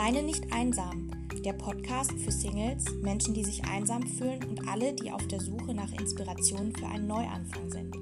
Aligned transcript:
Alleine 0.00 0.22
nicht 0.22 0.50
einsam. 0.50 1.10
Der 1.44 1.52
Podcast 1.52 2.12
für 2.12 2.32
Singles, 2.32 2.90
Menschen, 3.02 3.34
die 3.34 3.44
sich 3.44 3.62
einsam 3.64 4.02
fühlen 4.06 4.42
und 4.44 4.66
alle, 4.66 4.94
die 4.94 5.12
auf 5.12 5.28
der 5.28 5.40
Suche 5.40 5.74
nach 5.74 5.92
Inspiration 5.92 6.74
für 6.74 6.86
einen 6.86 7.06
Neuanfang 7.06 7.70
sind. 7.70 7.94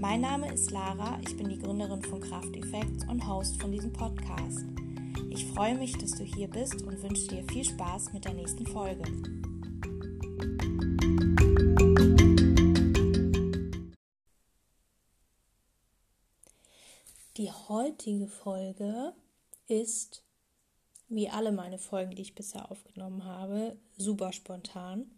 Mein 0.00 0.20
Name 0.20 0.52
ist 0.52 0.72
Lara, 0.72 1.16
ich 1.24 1.36
bin 1.36 1.48
die 1.48 1.60
Gründerin 1.60 2.02
von 2.02 2.20
Kraft 2.20 2.56
Effects 2.56 3.04
und 3.08 3.24
Host 3.24 3.60
von 3.60 3.70
diesem 3.70 3.92
Podcast. 3.92 4.64
Ich 5.30 5.46
freue 5.46 5.76
mich, 5.76 5.96
dass 5.96 6.10
du 6.10 6.24
hier 6.24 6.48
bist 6.48 6.82
und 6.82 7.00
wünsche 7.04 7.28
dir 7.28 7.44
viel 7.52 7.64
Spaß 7.64 8.12
mit 8.12 8.24
der 8.24 8.34
nächsten 8.34 8.66
Folge. 8.66 9.04
Die 17.36 17.52
heutige 17.68 18.26
Folge 18.26 19.12
ist 19.68 20.24
wie 21.08 21.28
alle 21.28 21.52
meine 21.52 21.78
Folgen, 21.78 22.14
die 22.14 22.22
ich 22.22 22.34
bisher 22.34 22.70
aufgenommen 22.70 23.24
habe, 23.24 23.76
super 23.96 24.32
spontan. 24.32 25.10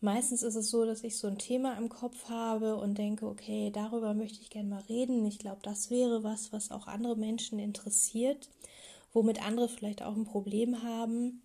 Meistens 0.00 0.44
ist 0.44 0.54
es 0.54 0.70
so, 0.70 0.84
dass 0.84 1.02
ich 1.02 1.18
so 1.18 1.26
ein 1.26 1.38
Thema 1.38 1.76
im 1.76 1.88
Kopf 1.88 2.28
habe 2.28 2.76
und 2.76 2.98
denke, 2.98 3.26
okay, 3.26 3.70
darüber 3.72 4.14
möchte 4.14 4.40
ich 4.40 4.50
gerne 4.50 4.68
mal 4.68 4.82
reden. 4.88 5.26
Ich 5.26 5.40
glaube, 5.40 5.60
das 5.62 5.90
wäre 5.90 6.22
was, 6.22 6.52
was 6.52 6.70
auch 6.70 6.86
andere 6.86 7.16
Menschen 7.16 7.58
interessiert, 7.58 8.48
womit 9.12 9.44
andere 9.44 9.68
vielleicht 9.68 10.02
auch 10.02 10.14
ein 10.14 10.24
Problem 10.24 10.84
haben. 10.84 11.42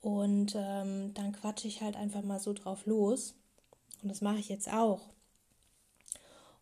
Und 0.00 0.54
ähm, 0.56 1.14
dann 1.14 1.32
quatsche 1.32 1.68
ich 1.68 1.82
halt 1.82 1.96
einfach 1.96 2.22
mal 2.22 2.40
so 2.40 2.52
drauf 2.52 2.84
los. 2.84 3.34
Und 4.02 4.08
das 4.08 4.20
mache 4.20 4.38
ich 4.38 4.48
jetzt 4.48 4.70
auch. 4.72 5.13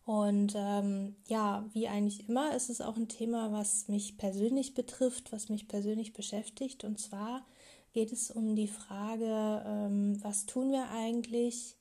Und 0.05 0.53
ähm, 0.57 1.15
ja, 1.27 1.65
wie 1.73 1.87
eigentlich 1.87 2.27
immer 2.27 2.53
ist 2.55 2.69
es 2.69 2.81
auch 2.81 2.97
ein 2.97 3.07
Thema, 3.07 3.53
was 3.53 3.87
mich 3.87 4.17
persönlich 4.17 4.73
betrifft, 4.73 5.31
was 5.31 5.47
mich 5.47 5.67
persönlich 5.69 6.11
beschäftigt. 6.11 6.83
Und 6.83 6.99
zwar 6.99 7.45
geht 7.93 8.11
es 8.11 8.29
um 8.29 8.55
die 8.55 8.67
Frage, 8.67 9.63
ähm, 9.65 10.21
was 10.21 10.45
tun 10.45 10.71
wir 10.71 10.89
eigentlich, 10.89 11.77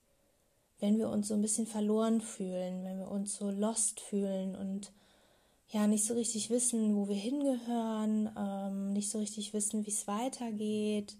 wenn 0.78 0.98
wir 0.98 1.08
uns 1.08 1.28
so 1.28 1.34
ein 1.34 1.42
bisschen 1.42 1.66
verloren 1.66 2.20
fühlen, 2.20 2.84
wenn 2.84 2.98
wir 2.98 3.10
uns 3.10 3.36
so 3.36 3.50
lost 3.50 3.98
fühlen 3.98 4.54
und 4.54 4.92
ja 5.70 5.86
nicht 5.88 6.04
so 6.04 6.14
richtig 6.14 6.50
wissen, 6.50 6.94
wo 6.94 7.08
wir 7.08 7.16
hingehören, 7.16 8.30
ähm, 8.36 8.92
nicht 8.92 9.10
so 9.10 9.18
richtig 9.18 9.52
wissen, 9.52 9.84
wie 9.84 9.90
es 9.90 10.06
weitergeht. 10.06 11.16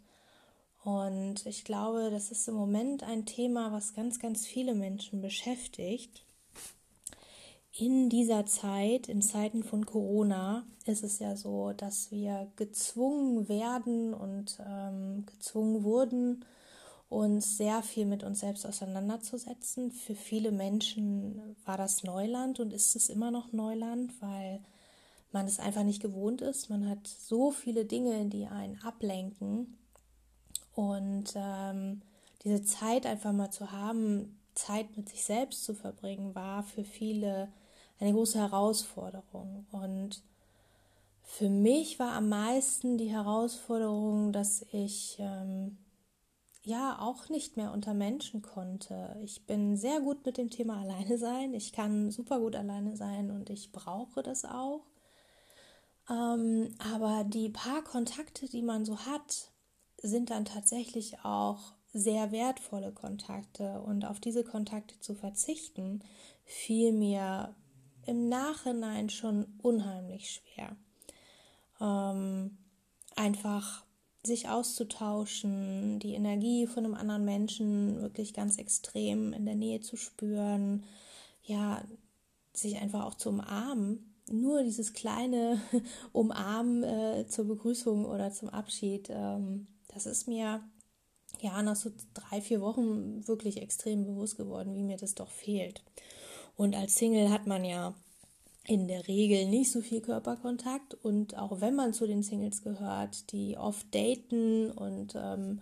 Und 0.85 1.47
ich 1.47 1.65
glaube, 1.65 2.11
das 2.11 2.31
ist 2.31 2.47
im 2.47 2.55
Moment 2.55 3.03
ein 3.03 3.27
Thema, 3.27 3.73
was 3.73 3.95
ganz, 3.95 4.21
ganz 4.21 4.47
viele 4.47 4.75
Menschen 4.75 5.21
beschäftigt 5.21 6.25
in 7.75 8.11
dieser 8.11 8.45
Zeit, 8.45 9.09
in 9.09 9.23
Zeiten 9.23 9.63
von 9.63 9.87
Corona, 9.87 10.67
ist 10.85 11.03
es 11.03 11.19
ja 11.19 11.37
so, 11.37 11.73
dass 11.73 12.11
wir 12.11 12.51
gezwungen 12.57 13.49
werden 13.49 14.13
und 14.13 14.59
ähm, 14.67 15.25
gezwungen 15.27 15.83
wurden, 15.83 16.45
uns 17.09 17.57
sehr 17.57 17.83
viel 17.83 18.07
mit 18.07 18.25
uns 18.25 18.41
selbst 18.41 18.67
auseinanderzusetzen. 18.67 19.91
Für 19.91 20.15
viele 20.15 20.53
Menschen 20.53 21.57
war 21.65 21.77
das 21.77 22.05
Neuland 22.05 22.61
und 22.61 22.73
ist 22.73 22.95
es 22.95 23.09
immer 23.09 23.31
noch 23.31 23.53
Neuland, 23.53 24.21
weil 24.21 24.61
man 25.31 25.47
es 25.47 25.59
einfach 25.59 25.83
nicht 25.83 26.03
gewohnt 26.03 26.43
ist. 26.43 26.69
Man 26.69 26.89
hat 26.89 27.07
so 27.07 27.51
viele 27.51 27.85
Dinge, 27.87 28.27
die 28.27 28.47
einen 28.47 28.79
ablenken. 28.83 29.79
Und 30.75 31.33
ähm, 31.37 32.03
diese 32.45 32.63
Zeit 32.65 33.07
einfach 33.07 33.33
mal 33.33 33.51
zu 33.51 33.73
haben, 33.73 34.39
Zeit 34.55 34.97
mit 34.97 35.09
sich 35.09 35.25
selbst 35.25 35.65
zu 35.65 35.75
verbringen, 35.75 36.35
war 36.35 36.63
für 36.63 36.85
viele 36.85 37.49
eine 38.03 38.13
große 38.13 38.39
Herausforderung. 38.39 39.67
Und 39.71 40.23
für 41.23 41.49
mich 41.49 41.99
war 41.99 42.13
am 42.13 42.29
meisten 42.29 42.99
die 42.99 43.11
Herausforderung, 43.11 44.33
dass 44.33 44.67
ich 44.73 45.17
ähm, 45.21 45.79
ja 46.65 46.99
auch 47.01 47.29
nicht 47.29 47.57
mehr 47.57 47.73
unter 47.73 47.95
Menschen 47.95 48.43
konnte. 48.43 49.17
Ich 49.23 49.47
bin 49.47 49.77
sehr 49.77 50.01
gut 50.01 50.27
mit 50.27 50.37
dem 50.37 50.51
Thema 50.51 50.81
alleine 50.81 51.17
sein. 51.17 51.55
Ich 51.55 51.73
kann 51.73 52.11
super 52.11 52.41
gut 52.41 52.57
alleine 52.57 52.97
sein 52.97 53.31
und 53.31 53.51
ich 53.51 53.71
brauche 53.71 54.23
das 54.23 54.45
auch. 54.45 54.83
Ähm, 56.11 56.75
aber 56.93 57.25
die 57.25 57.51
paar 57.51 57.83
Kontakte, 57.85 58.49
die 58.49 58.63
man 58.63 58.85
so 58.85 58.99
hat, 58.99 59.53
sind 60.03 60.31
dann 60.31 60.45
tatsächlich 60.45 61.25
auch 61.25 61.75
sehr 61.93 62.33
wertvolle 62.33 62.91
Kontakte. 62.91 63.81
Und 63.81 64.05
auf 64.05 64.19
diese 64.19 64.43
Kontakte 64.43 64.99
zu 64.99 65.15
verzichten, 65.15 66.03
fiel 66.45 66.93
mir 66.93 67.55
im 68.07 68.29
Nachhinein 68.29 69.11
schon 69.11 69.47
unheimlich 69.63 70.31
schwer. 70.31 70.77
Ähm, 71.81 72.59
einfach 73.17 73.85
sich 74.25 74.49
auszutauschen, 74.49 75.99
die 75.99 76.15
Energie 76.15 76.67
von 76.67 76.85
einem 76.85 76.95
anderen 76.95 77.25
Menschen 77.25 78.01
wirklich 78.01 78.35
ganz 78.35 78.57
extrem 78.59 79.33
in 79.33 79.45
der 79.47 79.57
Nähe 79.57 79.81
zu 79.81 79.97
spüren, 79.97 80.85
ja, 81.43 81.83
sich 82.53 82.77
einfach 82.77 83.05
auch 83.05 83.15
zu 83.15 83.31
umarmen. 83.31 84.15
Nur 84.31 84.63
dieses 84.63 84.93
kleine 84.93 85.61
Umarmen 86.13 86.85
äh, 86.85 87.27
zur 87.27 87.47
Begrüßung 87.47 88.05
oder 88.05 88.31
zum 88.31 88.49
Abschied, 88.49 89.11
ähm, 89.11 89.67
das 89.89 90.07
ist 90.07 90.29
mir 90.29 90.63
ja 91.41 91.61
nach 91.63 91.77
so 91.77 91.91
drei, 92.15 92.41
vier 92.41 92.61
Wochen 92.61 93.27
wirklich 93.27 93.61
extrem 93.61 94.05
bewusst 94.05 94.37
geworden, 94.37 94.77
wie 94.77 94.85
mir 94.85 94.97
das 94.97 95.15
doch 95.15 95.29
fehlt. 95.29 95.83
Und 96.57 96.75
als 96.75 96.97
Single 96.97 97.31
hat 97.31 97.47
man 97.47 97.65
ja 97.65 97.95
in 98.65 98.87
der 98.87 99.09
Regel 99.09 99.47
nicht 99.47 99.73
so 99.73 99.81
viel 99.81 100.01
Körperkontakt 100.01 100.95
und 100.95 101.37
auch 101.37 101.61
wenn 101.61 101.75
man 101.75 101.93
zu 101.93 102.07
den 102.07 102.23
Singles 102.23 102.63
gehört, 102.63 103.33
die 103.33 103.57
oft 103.57 103.93
daten 103.93 104.71
und 104.71 105.15
ähm, 105.17 105.61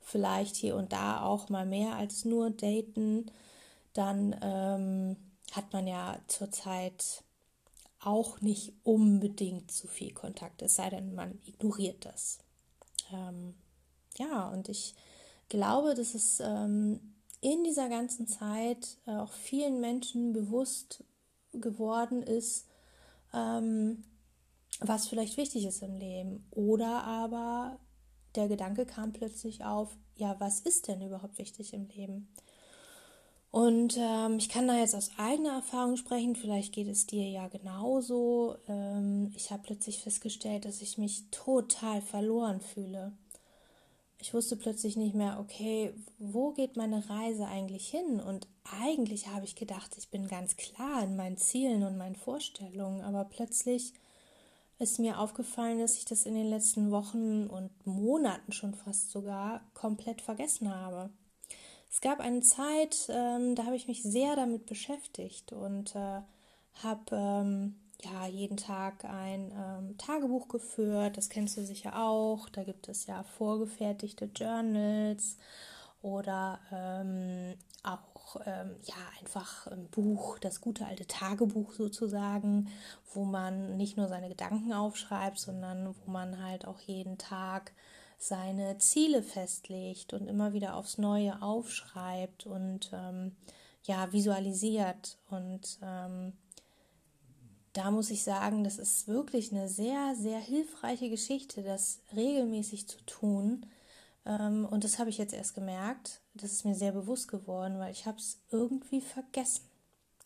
vielleicht 0.00 0.56
hier 0.56 0.74
und 0.76 0.92
da 0.92 1.22
auch 1.22 1.48
mal 1.48 1.64
mehr 1.64 1.94
als 1.94 2.24
nur 2.24 2.50
daten, 2.50 3.26
dann 3.92 4.34
ähm, 4.42 5.16
hat 5.52 5.72
man 5.72 5.86
ja 5.86 6.18
zurzeit 6.26 7.22
auch 8.00 8.40
nicht 8.40 8.72
unbedingt 8.82 9.70
zu 9.70 9.86
viel 9.86 10.12
Kontakt, 10.12 10.62
es 10.62 10.76
sei 10.76 10.90
denn, 10.90 11.14
man 11.14 11.38
ignoriert 11.46 12.04
das. 12.04 12.38
Ähm, 13.12 13.54
ja, 14.16 14.48
und 14.48 14.68
ich 14.68 14.94
glaube, 15.48 15.94
dass 15.94 16.14
es 16.14 16.40
ähm, 16.40 17.09
in 17.40 17.64
dieser 17.64 17.88
ganzen 17.88 18.26
Zeit 18.26 18.98
äh, 19.06 19.12
auch 19.12 19.32
vielen 19.32 19.80
Menschen 19.80 20.32
bewusst 20.32 21.04
geworden 21.52 22.22
ist, 22.22 22.66
ähm, 23.32 24.02
was 24.80 25.08
vielleicht 25.08 25.36
wichtig 25.36 25.64
ist 25.64 25.82
im 25.82 25.96
Leben. 25.96 26.46
Oder 26.50 27.04
aber 27.04 27.78
der 28.34 28.48
Gedanke 28.48 28.86
kam 28.86 29.12
plötzlich 29.12 29.64
auf, 29.64 29.96
ja, 30.16 30.36
was 30.38 30.60
ist 30.60 30.88
denn 30.88 31.00
überhaupt 31.02 31.38
wichtig 31.38 31.72
im 31.72 31.88
Leben? 31.88 32.28
Und 33.50 33.96
ähm, 33.98 34.36
ich 34.38 34.48
kann 34.48 34.68
da 34.68 34.78
jetzt 34.78 34.94
aus 34.94 35.10
eigener 35.16 35.54
Erfahrung 35.54 35.96
sprechen, 35.96 36.36
vielleicht 36.36 36.72
geht 36.72 36.86
es 36.86 37.06
dir 37.06 37.28
ja 37.28 37.48
genauso. 37.48 38.56
Ähm, 38.68 39.32
ich 39.34 39.50
habe 39.50 39.64
plötzlich 39.64 40.02
festgestellt, 40.02 40.66
dass 40.66 40.82
ich 40.82 40.98
mich 40.98 41.28
total 41.30 42.00
verloren 42.00 42.60
fühle 42.60 43.12
ich 44.20 44.34
wusste 44.34 44.56
plötzlich 44.56 44.96
nicht 44.96 45.14
mehr, 45.14 45.38
okay, 45.40 45.94
wo 46.18 46.52
geht 46.52 46.76
meine 46.76 47.08
Reise 47.08 47.46
eigentlich 47.46 47.88
hin? 47.88 48.20
Und 48.20 48.46
eigentlich 48.82 49.28
habe 49.28 49.46
ich 49.46 49.56
gedacht, 49.56 49.96
ich 49.96 50.10
bin 50.10 50.28
ganz 50.28 50.56
klar 50.56 51.02
in 51.04 51.16
meinen 51.16 51.38
Zielen 51.38 51.82
und 51.82 51.96
meinen 51.96 52.16
Vorstellungen, 52.16 53.00
aber 53.00 53.24
plötzlich 53.24 53.94
ist 54.78 54.98
mir 54.98 55.18
aufgefallen, 55.18 55.78
dass 55.78 55.96
ich 55.96 56.04
das 56.04 56.26
in 56.26 56.34
den 56.34 56.48
letzten 56.48 56.90
Wochen 56.90 57.46
und 57.46 57.70
Monaten 57.86 58.52
schon 58.52 58.74
fast 58.74 59.10
sogar 59.10 59.62
komplett 59.74 60.20
vergessen 60.20 60.74
habe. 60.74 61.10
Es 61.90 62.00
gab 62.00 62.20
eine 62.20 62.40
Zeit, 62.40 63.08
ähm, 63.08 63.54
da 63.54 63.64
habe 63.64 63.76
ich 63.76 63.88
mich 63.88 64.02
sehr 64.02 64.36
damit 64.36 64.66
beschäftigt 64.66 65.52
und 65.52 65.94
äh, 65.96 66.20
habe 66.82 67.04
ähm, 67.12 67.74
ja 68.04 68.26
jeden 68.26 68.56
Tag 68.56 69.04
ein 69.04 69.52
ähm, 69.52 69.98
Tagebuch 69.98 70.48
geführt. 70.48 71.16
Das 71.16 71.28
kennst 71.28 71.56
du 71.56 71.64
sicher 71.64 71.96
auch. 71.96 72.48
Da 72.48 72.64
gibt 72.64 72.88
es 72.88 73.06
ja 73.06 73.22
vorgefertigte 73.22 74.30
Journals 74.34 75.36
oder 76.02 76.60
ähm, 76.72 77.54
auch 77.82 78.36
ähm, 78.46 78.76
ja 78.84 78.94
einfach 79.20 79.66
ein 79.66 79.88
Buch, 79.88 80.38
das 80.38 80.60
gute 80.60 80.86
alte 80.86 81.06
Tagebuch 81.06 81.72
sozusagen, 81.72 82.68
wo 83.12 83.24
man 83.24 83.76
nicht 83.76 83.96
nur 83.96 84.08
seine 84.08 84.28
Gedanken 84.28 84.72
aufschreibt, 84.72 85.38
sondern 85.38 85.94
wo 85.94 86.10
man 86.10 86.42
halt 86.42 86.66
auch 86.66 86.80
jeden 86.80 87.18
Tag 87.18 87.72
seine 88.18 88.76
Ziele 88.78 89.22
festlegt 89.22 90.12
und 90.12 90.28
immer 90.28 90.52
wieder 90.52 90.76
aufs 90.76 90.98
Neue 90.98 91.40
aufschreibt 91.42 92.46
und 92.46 92.90
ähm, 92.92 93.34
ja 93.84 94.12
visualisiert 94.12 95.18
und 95.30 95.78
ähm, 95.82 96.34
da 97.72 97.90
muss 97.90 98.10
ich 98.10 98.24
sagen, 98.24 98.64
das 98.64 98.78
ist 98.78 99.06
wirklich 99.06 99.52
eine 99.52 99.68
sehr, 99.68 100.14
sehr 100.16 100.38
hilfreiche 100.38 101.08
Geschichte, 101.08 101.62
das 101.62 102.00
regelmäßig 102.14 102.88
zu 102.88 102.98
tun. 103.06 103.66
Ähm, 104.26 104.66
und 104.66 104.84
das 104.84 104.98
habe 104.98 105.10
ich 105.10 105.18
jetzt 105.18 105.34
erst 105.34 105.54
gemerkt. 105.54 106.20
Das 106.34 106.52
ist 106.52 106.64
mir 106.64 106.74
sehr 106.74 106.92
bewusst 106.92 107.28
geworden, 107.28 107.78
weil 107.78 107.92
ich 107.92 108.06
habe 108.06 108.18
es 108.18 108.38
irgendwie 108.50 109.00
vergessen. 109.00 109.64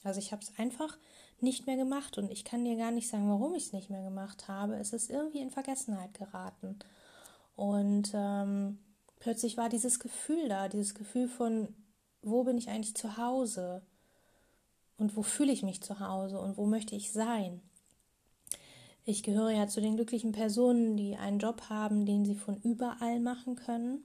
Also 0.02 0.20
ich 0.20 0.32
habe 0.32 0.42
es 0.42 0.58
einfach 0.58 0.98
nicht 1.40 1.66
mehr 1.66 1.76
gemacht 1.76 2.18
und 2.18 2.30
ich 2.30 2.44
kann 2.44 2.64
dir 2.64 2.76
gar 2.76 2.90
nicht 2.90 3.08
sagen, 3.08 3.28
warum 3.28 3.54
ich 3.54 3.66
es 3.66 3.72
nicht 3.72 3.90
mehr 3.90 4.02
gemacht 4.02 4.48
habe. 4.48 4.76
Es 4.76 4.92
ist 4.92 5.10
irgendwie 5.10 5.40
in 5.40 5.50
Vergessenheit 5.50 6.14
geraten. 6.14 6.78
Und 7.56 8.12
ähm, 8.14 8.78
plötzlich 9.20 9.56
war 9.56 9.68
dieses 9.68 10.00
Gefühl 10.00 10.48
da, 10.48 10.68
dieses 10.68 10.94
Gefühl 10.94 11.28
von, 11.28 11.74
wo 12.22 12.44
bin 12.44 12.58
ich 12.58 12.68
eigentlich 12.68 12.96
zu 12.96 13.16
Hause? 13.16 13.82
Und 14.96 15.16
wo 15.16 15.22
fühle 15.22 15.52
ich 15.52 15.62
mich 15.62 15.82
zu 15.82 16.00
Hause? 16.00 16.38
Und 16.38 16.56
wo 16.56 16.66
möchte 16.66 16.94
ich 16.94 17.12
sein? 17.12 17.60
Ich 19.04 19.22
gehöre 19.22 19.50
ja 19.50 19.68
zu 19.68 19.80
den 19.80 19.96
glücklichen 19.96 20.32
Personen, 20.32 20.96
die 20.96 21.16
einen 21.16 21.38
Job 21.38 21.62
haben, 21.68 22.06
den 22.06 22.24
sie 22.24 22.36
von 22.36 22.56
überall 22.62 23.20
machen 23.20 23.54
können. 23.54 24.04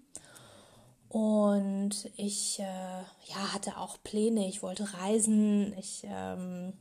Und 1.07 2.11
ich 2.17 2.59
äh, 2.59 2.63
ja, 2.63 3.53
hatte 3.53 3.77
auch 3.77 3.97
Pläne. 4.03 4.47
Ich 4.47 4.61
wollte 4.61 4.93
reisen, 4.93 5.73
ich 5.77 6.01
ähm, 6.03 6.73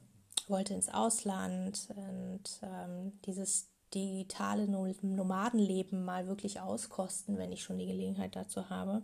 wollte 0.48 0.74
ins 0.74 0.88
Ausland 0.88 1.88
und 1.94 2.42
ähm, 2.62 3.12
dieses 3.24 3.68
digitale 3.94 4.68
Nomadenleben 4.68 6.04
mal 6.04 6.26
wirklich 6.26 6.60
auskosten, 6.60 7.38
wenn 7.38 7.52
ich 7.52 7.62
schon 7.62 7.78
die 7.78 7.86
Gelegenheit 7.86 8.36
dazu 8.36 8.68
habe. 8.68 9.02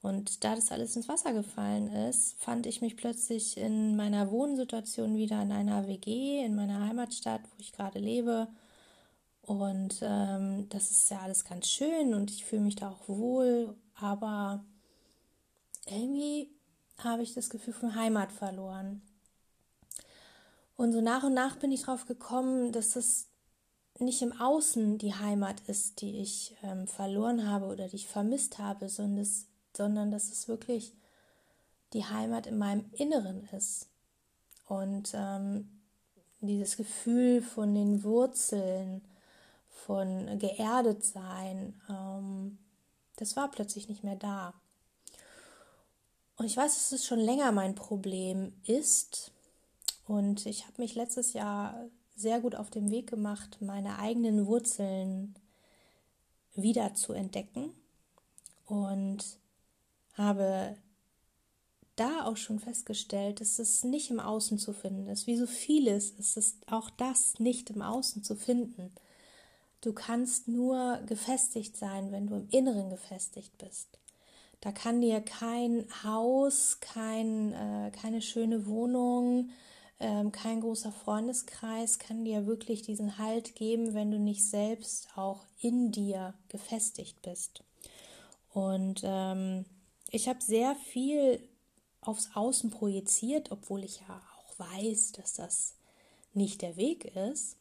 Und 0.00 0.44
da 0.44 0.54
das 0.54 0.70
alles 0.70 0.94
ins 0.94 1.08
Wasser 1.08 1.32
gefallen 1.32 1.88
ist, 1.88 2.40
fand 2.40 2.66
ich 2.66 2.80
mich 2.80 2.96
plötzlich 2.96 3.56
in 3.56 3.96
meiner 3.96 4.30
Wohnsituation 4.30 5.16
wieder 5.16 5.42
in 5.42 5.50
einer 5.50 5.88
WG, 5.88 6.44
in 6.44 6.54
meiner 6.54 6.86
Heimatstadt, 6.86 7.42
wo 7.42 7.60
ich 7.60 7.72
gerade 7.72 7.98
lebe. 7.98 8.48
Und 9.42 10.00
ähm, 10.02 10.68
das 10.68 10.90
ist 10.90 11.10
ja 11.10 11.20
alles 11.20 11.44
ganz 11.44 11.68
schön 11.68 12.14
und 12.14 12.30
ich 12.30 12.44
fühle 12.44 12.62
mich 12.62 12.76
da 12.76 12.90
auch 12.90 13.08
wohl, 13.08 13.74
aber 13.94 14.62
irgendwie 15.86 16.50
habe 16.98 17.22
ich 17.22 17.34
das 17.34 17.50
Gefühl 17.50 17.72
von 17.72 17.94
Heimat 17.94 18.30
verloren. 18.30 19.02
Und 20.76 20.92
so 20.92 21.00
nach 21.00 21.24
und 21.24 21.34
nach 21.34 21.56
bin 21.56 21.72
ich 21.72 21.82
drauf 21.82 22.06
gekommen, 22.06 22.70
dass 22.72 22.94
es 22.94 23.28
nicht 23.98 24.22
im 24.22 24.38
Außen 24.38 24.98
die 24.98 25.14
Heimat 25.14 25.60
ist, 25.66 26.02
die 26.02 26.20
ich 26.20 26.54
ähm, 26.62 26.86
verloren 26.86 27.50
habe 27.50 27.66
oder 27.66 27.88
die 27.88 27.96
ich 27.96 28.06
vermisst 28.06 28.58
habe, 28.58 28.88
sondern, 28.88 29.24
das, 29.24 29.47
sondern 29.78 30.10
dass 30.10 30.30
es 30.30 30.48
wirklich 30.48 30.92
die 31.92 32.04
Heimat 32.04 32.48
in 32.48 32.58
meinem 32.58 32.84
Inneren 32.92 33.48
ist. 33.56 33.88
Und 34.66 35.12
ähm, 35.14 35.70
dieses 36.40 36.76
Gefühl 36.76 37.40
von 37.40 37.74
den 37.74 38.02
Wurzeln, 38.02 39.02
von 39.70 40.38
geerdet 40.40 41.04
sein, 41.04 41.80
ähm, 41.88 42.58
das 43.16 43.36
war 43.36 43.50
plötzlich 43.50 43.88
nicht 43.88 44.02
mehr 44.02 44.16
da. 44.16 44.52
Und 46.36 46.46
ich 46.46 46.56
weiß, 46.56 46.74
dass 46.74 46.92
es 46.92 47.06
schon 47.06 47.20
länger 47.20 47.52
mein 47.52 47.76
Problem 47.76 48.52
ist. 48.64 49.30
Und 50.06 50.44
ich 50.44 50.66
habe 50.66 50.82
mich 50.82 50.96
letztes 50.96 51.34
Jahr 51.34 51.86
sehr 52.16 52.40
gut 52.40 52.56
auf 52.56 52.68
den 52.68 52.90
Weg 52.90 53.08
gemacht, 53.08 53.58
meine 53.60 54.00
eigenen 54.00 54.46
Wurzeln 54.46 55.36
wieder 56.54 56.94
zu 56.94 57.12
entdecken 57.12 57.72
und 58.66 59.38
habe 60.18 60.76
da 61.96 62.24
auch 62.24 62.36
schon 62.36 62.58
festgestellt, 62.58 63.40
dass 63.40 63.58
es 63.58 63.82
nicht 63.84 64.10
im 64.10 64.20
Außen 64.20 64.58
zu 64.58 64.72
finden 64.72 65.08
ist. 65.08 65.26
Wie 65.26 65.36
so 65.36 65.46
vieles 65.46 66.10
ist 66.10 66.36
es 66.36 66.56
auch 66.66 66.90
das 66.90 67.38
nicht 67.38 67.70
im 67.70 67.82
Außen 67.82 68.22
zu 68.22 68.36
finden. 68.36 68.92
Du 69.80 69.92
kannst 69.92 70.48
nur 70.48 70.98
gefestigt 71.06 71.76
sein, 71.76 72.12
wenn 72.12 72.26
du 72.26 72.36
im 72.36 72.48
Inneren 72.50 72.90
gefestigt 72.90 73.56
bist. 73.58 73.98
Da 74.60 74.72
kann 74.72 75.00
dir 75.00 75.20
kein 75.20 75.86
Haus, 76.02 76.78
kein, 76.80 77.52
äh, 77.52 77.92
keine 77.92 78.20
schöne 78.22 78.66
Wohnung, 78.66 79.50
ähm, 80.00 80.30
kein 80.32 80.60
großer 80.60 80.92
Freundeskreis 80.92 81.98
kann 81.98 82.24
dir 82.24 82.46
wirklich 82.46 82.82
diesen 82.82 83.18
Halt 83.18 83.54
geben, 83.54 83.94
wenn 83.94 84.10
du 84.10 84.18
nicht 84.18 84.44
selbst 84.44 85.08
auch 85.16 85.44
in 85.60 85.90
dir 85.90 86.34
gefestigt 86.48 87.22
bist. 87.22 87.64
Und 88.52 89.02
ähm, 89.04 89.64
ich 90.10 90.28
habe 90.28 90.42
sehr 90.42 90.74
viel 90.74 91.46
aufs 92.00 92.30
Außen 92.34 92.70
projiziert, 92.70 93.50
obwohl 93.52 93.84
ich 93.84 94.00
ja 94.00 94.22
auch 94.38 94.58
weiß, 94.58 95.12
dass 95.12 95.34
das 95.34 95.74
nicht 96.32 96.62
der 96.62 96.76
Weg 96.76 97.04
ist. 97.16 97.56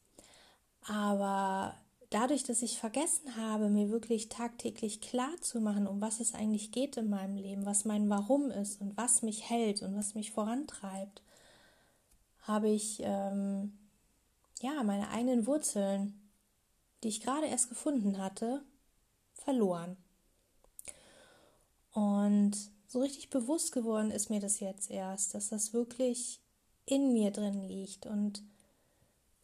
Aber 0.88 1.76
dadurch, 2.10 2.44
dass 2.44 2.62
ich 2.62 2.80
vergessen 2.80 3.36
habe, 3.36 3.70
mir 3.70 3.90
wirklich 3.90 4.30
tagtäglich 4.30 5.02
klar 5.02 5.36
zu 5.42 5.60
machen, 5.60 5.88
um 5.88 6.00
was 6.02 6.20
es 6.20 6.34
eigentlich 6.34 6.72
geht 6.72 6.98
in 6.98 7.10
meinem 7.10 7.36
Leben, 7.36 7.66
was 7.66 7.86
mein 7.86 8.10
Warum 8.10 8.52
ist 8.52 8.82
und 8.82 8.96
was 8.96 9.22
mich 9.22 9.50
hält 9.50 9.82
und 9.82 9.96
was 9.96 10.16
mich 10.16 10.32
vorantreibt, 10.32 11.22
habe 12.42 12.70
ich 12.70 13.02
ähm, 13.04 13.78
ja 14.62 14.82
meine 14.84 15.10
eigenen 15.10 15.46
Wurzeln, 15.48 16.30
die 17.04 17.10
ich 17.10 17.22
gerade 17.22 17.48
erst 17.48 17.70
gefunden 17.70 18.18
hatte, 18.18 18.64
verloren. 19.34 19.98
Und 21.98 22.52
so 22.86 23.00
richtig 23.00 23.32
bewusst 23.32 23.72
geworden 23.72 24.12
ist 24.12 24.30
mir 24.30 24.40
das 24.40 24.60
jetzt 24.60 24.92
erst, 24.92 25.34
dass 25.34 25.50
das 25.50 25.74
wirklich 25.74 26.40
in 26.86 27.12
mir 27.12 27.32
drin 27.32 27.64
liegt. 27.64 28.06
Und 28.06 28.44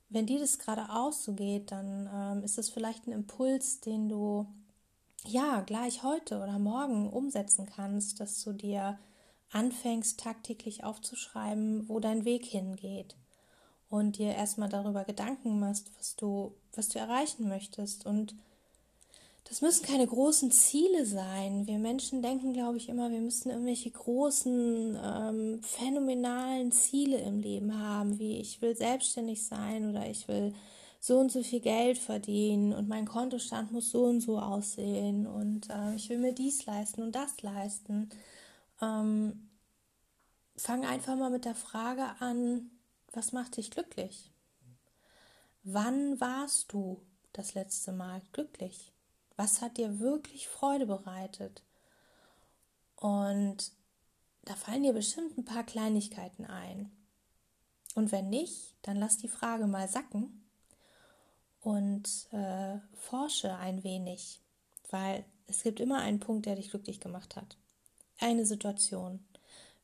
wenn 0.10 0.28
dir 0.28 0.38
das 0.40 0.60
gerade 0.60 0.92
auch 0.92 1.14
so 1.14 1.34
geht, 1.34 1.72
dann 1.72 2.08
ähm, 2.14 2.44
ist 2.44 2.60
das 2.60 2.70
vielleicht 2.70 3.08
ein 3.08 3.12
Impuls, 3.12 3.80
den 3.80 4.08
du 4.08 4.46
ja 5.26 5.62
gleich 5.62 6.04
heute 6.04 6.44
oder 6.44 6.60
morgen 6.60 7.10
umsetzen 7.10 7.66
kannst, 7.66 8.20
dass 8.20 8.44
du 8.44 8.54
dir 8.54 9.00
anfängst 9.50 10.20
tagtäglich 10.20 10.84
aufzuschreiben, 10.84 11.90
wo 11.90 12.00
dein 12.00 12.24
Weg 12.24 12.46
hingeht 12.46 13.16
und 13.90 14.20
dir 14.20 14.36
erstmal 14.36 14.70
darüber 14.70 15.06
Gedanken 15.06 15.60
machst, 15.60 15.90
was 15.98 16.16
du, 16.18 16.54
was 16.76 16.90
du 16.90 17.00
erreichen 17.00 17.48
möchtest. 17.48 18.06
Und 18.06 18.36
das 19.46 19.62
müssen 19.62 19.86
keine 19.86 20.08
großen 20.08 20.52
Ziele 20.52 21.06
sein. 21.06 21.68
Wir 21.68 21.78
Menschen 21.78 22.22
denken, 22.22 22.54
glaube 22.54 22.78
ich, 22.78 22.90
immer, 22.90 23.12
wir 23.12 23.20
müssen 23.20 23.50
irgendwelche 23.50 23.92
großen, 23.92 24.98
ähm, 25.04 25.62
phänomenalen 25.62 26.72
Ziele 26.72 27.18
im 27.20 27.40
Leben 27.40 27.78
haben, 27.78 28.20
wie 28.20 28.40
ich 28.40 28.62
will 28.62 28.76
selbstständig 28.76 29.46
sein 29.46 29.90
oder 29.90 30.08
ich 30.10 30.28
will 30.28 30.54
so 31.00 31.20
und 31.20 31.32
so 31.32 31.44
viel 31.44 31.60
Geld 31.60 31.98
verdienen 31.98 32.72
und 32.74 32.88
mein 32.88 33.06
Kontostand 33.06 33.74
muss 33.74 33.92
so 33.92 34.06
und 34.06 34.22
so 34.22 34.40
aussehen 34.40 35.28
und 35.28 35.70
äh, 35.70 35.96
ich 35.96 36.10
will 36.10 36.18
mir 36.18 36.34
dies 36.34 36.66
leisten 36.66 37.02
und 37.02 37.14
das 37.14 37.42
leisten 37.42 38.10
ähm, 38.82 39.50
fang 40.56 40.86
einfach 40.86 41.18
mal 41.18 41.30
mit 41.30 41.44
der 41.44 41.56
Frage 41.56 42.06
an, 42.20 42.72
was 43.12 43.34
macht 43.34 43.58
dich 43.58 43.70
glücklich? 43.72 44.32
Wann 45.64 46.22
warst 46.22 46.72
du 46.72 47.02
das 47.34 47.54
letzte 47.54 47.92
Mal 47.92 48.22
glücklich? 48.32 48.93
Was 49.36 49.62
hat 49.62 49.78
dir 49.78 50.00
wirklich 50.00 50.48
Freude 50.48 50.86
bereitet? 50.86 51.64
Und 52.96 53.72
da 54.46 54.56
fallen 54.56 54.84
dir 54.84 54.94
bestimmt 54.94 55.38
ein 55.38 55.46
paar 55.46 55.64
Kleinigkeiten 55.64 56.46
ein. 56.46 56.92
Und 57.96 58.12
wenn 58.12 58.30
nicht, 58.30 58.76
dann 58.82 58.98
lass 58.98 59.18
die 59.18 59.28
Frage 59.28 59.68
mal 59.68 59.88
sacken 59.88 60.44
und 61.62 62.28
äh, 62.32 62.78
forsche 62.94 63.56
ein 63.56 63.84
wenig, 63.84 64.40
weil 64.90 65.26
es 65.48 65.64
gibt 65.64 65.80
immer 65.80 66.00
einen 66.00 66.20
Punkt, 66.20 66.46
der 66.46 66.56
dich 66.56 66.72
glücklich 66.72 67.00
gemacht 67.00 67.36
hat 67.36 67.58
eine 68.24 68.46
Situation. 68.46 69.20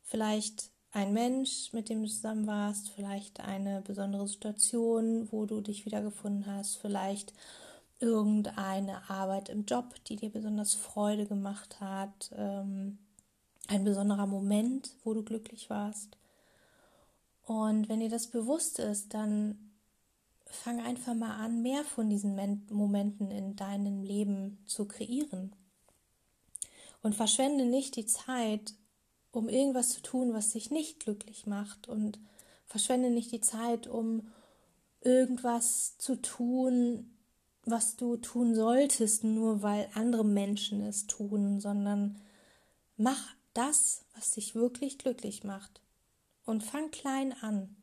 Vielleicht 0.03 0.72
ein 0.91 1.13
Mensch, 1.13 1.72
mit 1.74 1.89
dem 1.89 2.01
du 2.01 2.10
zusammen 2.10 2.48
warst, 2.48 2.89
vielleicht 2.89 3.41
eine 3.41 3.82
besondere 3.82 4.27
Situation, 4.27 5.32
wo 5.32 5.46
du 5.46 5.62
dich 5.62 5.86
wiedergefunden 5.86 6.46
hast, 6.48 6.77
vielleicht 6.77 7.34
irgendeine 8.00 9.10
Arbeit 9.10 9.50
im 9.50 9.65
Job, 9.65 9.94
die 10.06 10.15
dir 10.15 10.29
besonders 10.29 10.74
Freude 10.74 11.25
gemacht 11.25 11.79
hat, 11.79 12.32
ähm, 12.36 12.98
ein 13.68 13.84
besonderer 13.84 14.25
Moment, 14.25 14.96
wo 15.03 15.13
du 15.13 15.24
glücklich 15.24 15.70
warst. 15.70 16.18
Und 17.44 17.89
wenn 17.89 18.00
dir 18.00 18.10
das 18.10 18.27
bewusst 18.27 18.79
ist, 18.79 19.13
dann 19.13 19.72
fang 20.46 20.82
einfach 20.82 21.13
mal 21.13 21.36
an, 21.36 21.62
mehr 21.62 21.84
von 21.84 22.10
diesen 22.10 22.36
Momenten 22.70 23.32
in 23.32 23.56
deinem 23.56 24.03
Leben 24.03 24.58
zu 24.65 24.88
kreieren. 24.88 25.56
Und 27.01 27.15
verschwende 27.15 27.65
nicht 27.65 27.96
die 27.96 28.06
Zeit, 28.06 28.74
um 29.32 29.48
irgendwas 29.48 29.89
zu 29.89 30.01
tun, 30.01 30.34
was 30.34 30.51
dich 30.51 30.72
nicht 30.72 31.00
glücklich 31.00 31.46
macht. 31.46 31.88
Und 31.88 32.20
verschwende 32.65 33.10
nicht 33.10 33.32
die 33.32 33.41
Zeit, 33.41 33.88
um 33.88 34.27
irgendwas 35.01 35.98
zu 35.98 36.15
tun, 36.15 37.15
was 37.71 37.95
du 37.95 38.17
tun 38.17 38.55
solltest, 38.55 39.23
nur 39.23 39.61
weil 39.61 39.89
andere 39.93 40.25
Menschen 40.25 40.81
es 40.81 41.07
tun, 41.07 41.59
sondern 41.59 42.19
mach 42.97 43.35
das, 43.53 44.05
was 44.15 44.31
dich 44.31 44.55
wirklich 44.55 44.97
glücklich 44.97 45.43
macht. 45.43 45.81
Und 46.45 46.63
fang 46.63 46.91
klein 46.91 47.33
an. 47.41 47.75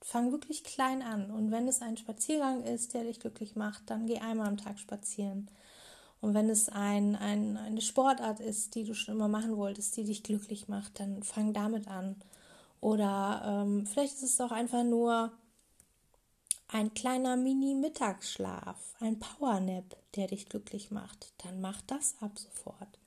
Fang 0.00 0.30
wirklich 0.32 0.62
klein 0.64 1.02
an. 1.02 1.30
Und 1.30 1.50
wenn 1.50 1.68
es 1.68 1.82
ein 1.82 1.96
Spaziergang 1.96 2.62
ist, 2.62 2.94
der 2.94 3.04
dich 3.04 3.20
glücklich 3.20 3.56
macht, 3.56 3.88
dann 3.90 4.06
geh 4.06 4.18
einmal 4.18 4.48
am 4.48 4.56
Tag 4.56 4.78
spazieren. 4.78 5.50
Und 6.20 6.34
wenn 6.34 6.48
es 6.48 6.68
ein, 6.68 7.16
ein, 7.16 7.56
eine 7.56 7.80
Sportart 7.80 8.40
ist, 8.40 8.74
die 8.74 8.84
du 8.84 8.94
schon 8.94 9.14
immer 9.14 9.28
machen 9.28 9.56
wolltest, 9.56 9.96
die 9.96 10.04
dich 10.04 10.22
glücklich 10.22 10.68
macht, 10.68 11.00
dann 11.00 11.22
fang 11.22 11.52
damit 11.52 11.88
an. 11.88 12.16
Oder 12.80 13.42
ähm, 13.44 13.86
vielleicht 13.86 14.14
ist 14.14 14.22
es 14.22 14.40
auch 14.40 14.52
einfach 14.52 14.84
nur 14.84 15.32
ein 16.68 16.94
kleiner 16.94 17.36
Mini-Mittagsschlaf, 17.36 18.96
ein 19.00 19.18
Powernap, 19.18 19.96
der 20.16 20.28
dich 20.28 20.48
glücklich 20.48 20.90
macht, 20.90 21.32
dann 21.44 21.60
mach 21.60 21.80
das 21.82 22.16
ab 22.20 22.38
sofort. 22.38 22.98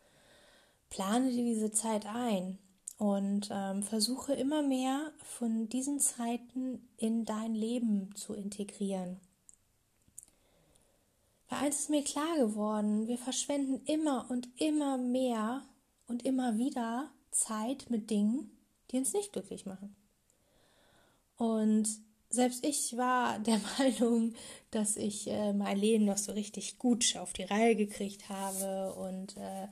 Plane 0.89 1.31
dir 1.31 1.43
diese 1.43 1.71
Zeit 1.71 2.05
ein 2.05 2.57
und 2.97 3.49
ähm, 3.51 3.83
versuche 3.83 4.33
immer 4.33 4.61
mehr 4.61 5.11
von 5.23 5.69
diesen 5.69 5.99
Zeiten 5.99 6.87
in 6.97 7.25
dein 7.25 7.53
Leben 7.53 8.15
zu 8.15 8.33
integrieren. 8.33 9.19
Weil 11.49 11.65
eins 11.65 11.79
ist 11.79 11.89
mir 11.89 12.03
klar 12.03 12.37
geworden, 12.37 13.07
wir 13.07 13.17
verschwenden 13.17 13.81
immer 13.85 14.27
und 14.29 14.47
immer 14.59 14.97
mehr 14.97 15.63
und 16.07 16.23
immer 16.25 16.57
wieder 16.57 17.09
Zeit 17.31 17.89
mit 17.89 18.09
Dingen, 18.09 18.51
die 18.91 18.97
uns 18.97 19.13
nicht 19.13 19.33
glücklich 19.33 19.65
machen. 19.65 19.95
Und 21.37 21.87
selbst 22.29 22.65
ich 22.65 22.95
war 22.97 23.39
der 23.39 23.59
Meinung, 23.79 24.33
dass 24.71 24.97
ich 24.97 25.27
äh, 25.27 25.53
mein 25.53 25.77
Leben 25.77 26.05
noch 26.05 26.17
so 26.17 26.31
richtig 26.31 26.77
gut 26.77 27.15
auf 27.17 27.33
die 27.33 27.43
Reihe 27.43 27.75
gekriegt 27.75 28.29
habe 28.29 28.93
und 28.93 29.37
äh, 29.37 29.67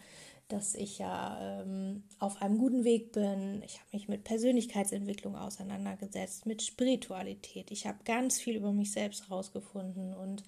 dass 0.47 0.75
ich 0.75 0.99
ja 0.99 1.61
ähm, 1.61 2.03
auf 2.19 2.41
einem 2.41 2.57
guten 2.57 2.83
Weg 2.85 3.11
bin. 3.11 3.61
Ich 3.65 3.79
habe 3.79 3.89
mich 3.91 4.07
mit 4.07 4.23
Persönlichkeitsentwicklung 4.23 5.35
auseinandergesetzt, 5.35 6.45
mit 6.45 6.61
Spiritualität. 6.61 7.69
Ich 7.71 7.85
habe 7.85 7.97
ganz 8.05 8.39
viel 8.39 8.55
über 8.55 8.71
mich 8.71 8.91
selbst 8.91 9.27
herausgefunden 9.27 10.13
und 10.13 10.43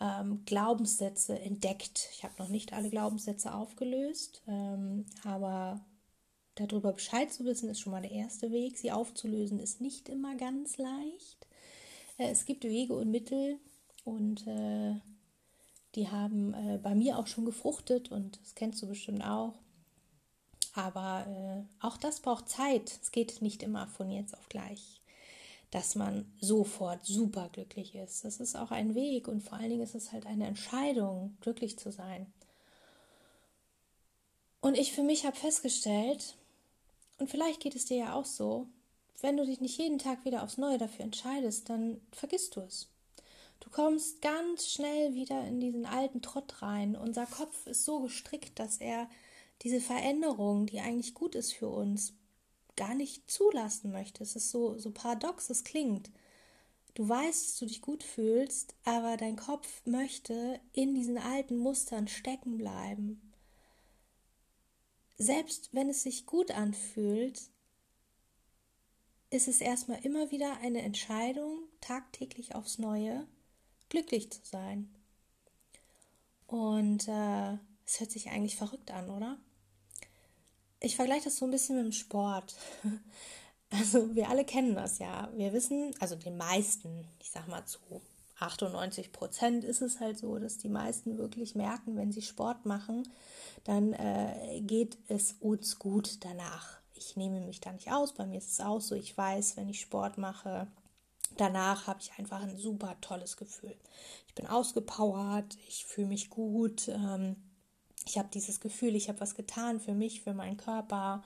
ähm, 0.00 0.42
Glaubenssätze 0.46 1.38
entdeckt. 1.38 2.08
Ich 2.12 2.24
habe 2.24 2.34
noch 2.38 2.48
nicht 2.48 2.72
alle 2.72 2.88
Glaubenssätze 2.88 3.54
aufgelöst, 3.54 4.42
ähm, 4.48 5.04
aber 5.24 5.84
darüber 6.54 6.92
Bescheid 6.92 7.32
zu 7.32 7.44
wissen, 7.44 7.68
ist 7.68 7.80
schon 7.80 7.92
mal 7.92 8.02
der 8.02 8.12
erste 8.12 8.50
Weg. 8.50 8.78
Sie 8.78 8.92
aufzulösen 8.92 9.58
ist 9.58 9.80
nicht 9.80 10.08
immer 10.08 10.36
ganz 10.36 10.76
leicht. 10.76 11.46
Äh, 12.18 12.30
es 12.30 12.44
gibt 12.44 12.64
Wege 12.64 12.94
und 12.94 13.10
Mittel 13.10 13.58
und 14.04 14.46
äh, 14.46 14.94
die 15.94 16.08
haben 16.08 16.54
äh, 16.54 16.78
bei 16.78 16.94
mir 16.94 17.18
auch 17.18 17.26
schon 17.26 17.44
gefruchtet 17.44 18.10
und 18.10 18.40
das 18.40 18.54
kennst 18.54 18.82
du 18.82 18.88
bestimmt 18.88 19.24
auch. 19.24 19.54
Aber 20.76 21.64
auch 21.80 21.96
das 21.96 22.18
braucht 22.18 22.48
Zeit. 22.48 22.98
Es 23.00 23.12
geht 23.12 23.40
nicht 23.42 23.62
immer 23.62 23.86
von 23.86 24.10
jetzt 24.10 24.36
auf 24.36 24.48
gleich, 24.48 25.00
dass 25.70 25.94
man 25.94 26.28
sofort 26.40 27.06
super 27.06 27.48
glücklich 27.52 27.94
ist. 27.94 28.24
Das 28.24 28.40
ist 28.40 28.56
auch 28.56 28.72
ein 28.72 28.96
Weg 28.96 29.28
und 29.28 29.40
vor 29.40 29.56
allen 29.56 29.70
Dingen 29.70 29.84
ist 29.84 29.94
es 29.94 30.10
halt 30.10 30.26
eine 30.26 30.48
Entscheidung, 30.48 31.36
glücklich 31.40 31.78
zu 31.78 31.92
sein. 31.92 32.26
Und 34.60 34.76
ich 34.76 34.92
für 34.92 35.04
mich 35.04 35.26
habe 35.26 35.36
festgestellt, 35.36 36.36
und 37.18 37.30
vielleicht 37.30 37.60
geht 37.60 37.76
es 37.76 37.86
dir 37.86 37.96
ja 37.96 38.14
auch 38.14 38.24
so, 38.24 38.68
wenn 39.20 39.36
du 39.36 39.46
dich 39.46 39.60
nicht 39.60 39.78
jeden 39.78 39.98
Tag 39.98 40.24
wieder 40.24 40.42
aufs 40.42 40.58
Neue 40.58 40.78
dafür 40.78 41.04
entscheidest, 41.04 41.68
dann 41.70 42.00
vergisst 42.12 42.56
du 42.56 42.60
es. 42.60 42.88
Du 43.60 43.70
kommst 43.70 44.20
ganz 44.20 44.68
schnell 44.68 45.14
wieder 45.14 45.46
in 45.46 45.60
diesen 45.60 45.86
alten 45.86 46.20
Trott 46.20 46.60
rein. 46.60 46.96
Unser 46.96 47.26
Kopf 47.26 47.66
ist 47.66 47.84
so 47.84 48.00
gestrickt, 48.00 48.58
dass 48.58 48.78
er 48.78 49.08
diese 49.62 49.80
Veränderung, 49.80 50.66
die 50.66 50.80
eigentlich 50.80 51.14
gut 51.14 51.34
ist 51.34 51.52
für 51.54 51.68
uns, 51.68 52.12
gar 52.76 52.94
nicht 52.94 53.30
zulassen 53.30 53.92
möchte. 53.92 54.22
Es 54.22 54.36
ist 54.36 54.50
so, 54.50 54.76
so 54.78 54.90
paradox, 54.90 55.48
es 55.48 55.64
klingt. 55.64 56.10
Du 56.94 57.08
weißt, 57.08 57.48
dass 57.48 57.58
du 57.58 57.66
dich 57.66 57.80
gut 57.80 58.02
fühlst, 58.02 58.74
aber 58.84 59.16
dein 59.16 59.36
Kopf 59.36 59.82
möchte 59.84 60.60
in 60.72 60.94
diesen 60.94 61.18
alten 61.18 61.56
Mustern 61.56 62.08
stecken 62.08 62.58
bleiben. 62.58 63.33
Selbst 65.16 65.70
wenn 65.72 65.90
es 65.90 66.02
sich 66.02 66.26
gut 66.26 66.50
anfühlt, 66.50 67.40
ist 69.30 69.48
es 69.48 69.60
erstmal 69.60 70.04
immer 70.04 70.30
wieder 70.30 70.58
eine 70.58 70.82
Entscheidung, 70.82 71.68
tagtäglich 71.80 72.54
aufs 72.54 72.78
Neue 72.78 73.26
glücklich 73.88 74.30
zu 74.30 74.40
sein. 74.44 74.94
Und 76.46 77.08
äh, 77.08 77.54
es 77.84 78.00
hört 78.00 78.10
sich 78.10 78.30
eigentlich 78.30 78.56
verrückt 78.56 78.90
an, 78.90 79.10
oder? 79.10 79.38
Ich 80.80 80.96
vergleiche 80.96 81.24
das 81.24 81.36
so 81.36 81.46
ein 81.46 81.50
bisschen 81.50 81.76
mit 81.76 81.84
dem 81.86 81.92
Sport. 81.92 82.56
Also 83.70 84.14
wir 84.14 84.28
alle 84.28 84.44
kennen 84.44 84.76
das 84.76 85.00
ja. 85.00 85.32
Wir 85.34 85.52
wissen, 85.52 85.92
also 85.98 86.14
den 86.14 86.36
meisten, 86.36 87.08
ich 87.18 87.32
sag 87.32 87.48
mal 87.48 87.64
zu 87.66 87.80
98 88.44 89.12
Prozent 89.12 89.64
ist 89.64 89.82
es 89.82 90.00
halt 90.00 90.18
so, 90.18 90.38
dass 90.38 90.58
die 90.58 90.68
meisten 90.68 91.18
wirklich 91.18 91.54
merken, 91.54 91.96
wenn 91.96 92.12
sie 92.12 92.22
Sport 92.22 92.66
machen, 92.66 93.08
dann 93.64 93.92
äh, 93.92 94.60
geht 94.60 94.98
es 95.08 95.36
uns 95.40 95.78
gut 95.78 96.24
danach. 96.24 96.78
Ich 96.94 97.16
nehme 97.16 97.40
mich 97.40 97.60
da 97.60 97.72
nicht 97.72 97.92
aus. 97.92 98.14
Bei 98.14 98.26
mir 98.26 98.38
ist 98.38 98.52
es 98.52 98.60
auch 98.60 98.80
so. 98.80 98.94
Ich 98.94 99.16
weiß, 99.16 99.56
wenn 99.56 99.68
ich 99.68 99.80
Sport 99.80 100.18
mache, 100.18 100.68
danach 101.36 101.86
habe 101.86 102.00
ich 102.00 102.12
einfach 102.18 102.42
ein 102.42 102.56
super 102.56 102.96
tolles 103.00 103.36
Gefühl. 103.36 103.76
Ich 104.28 104.34
bin 104.34 104.46
ausgepowert, 104.46 105.56
ich 105.68 105.84
fühle 105.84 106.08
mich 106.08 106.30
gut. 106.30 106.88
Ähm, 106.88 107.36
ich 108.06 108.18
habe 108.18 108.28
dieses 108.32 108.60
Gefühl, 108.60 108.94
ich 108.94 109.08
habe 109.08 109.20
was 109.20 109.34
getan 109.34 109.80
für 109.80 109.94
mich, 109.94 110.22
für 110.22 110.34
meinen 110.34 110.56
Körper 110.56 111.22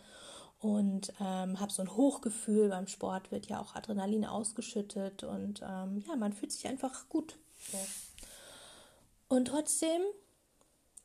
und 0.60 1.12
ähm, 1.20 1.60
habe 1.60 1.72
so 1.72 1.82
ein 1.82 1.94
Hochgefühl. 1.94 2.68
Beim 2.68 2.86
Sport 2.86 3.30
wird 3.30 3.46
ja 3.46 3.60
auch 3.60 3.74
Adrenalin 3.74 4.24
ausgeschüttet 4.24 5.24
und 5.24 5.62
ähm, 5.62 6.02
ja, 6.06 6.16
man 6.16 6.32
fühlt 6.32 6.52
sich 6.52 6.66
einfach 6.66 7.08
gut. 7.08 7.38
So. 7.70 7.78
Und 9.28 9.46
trotzdem, 9.46 10.00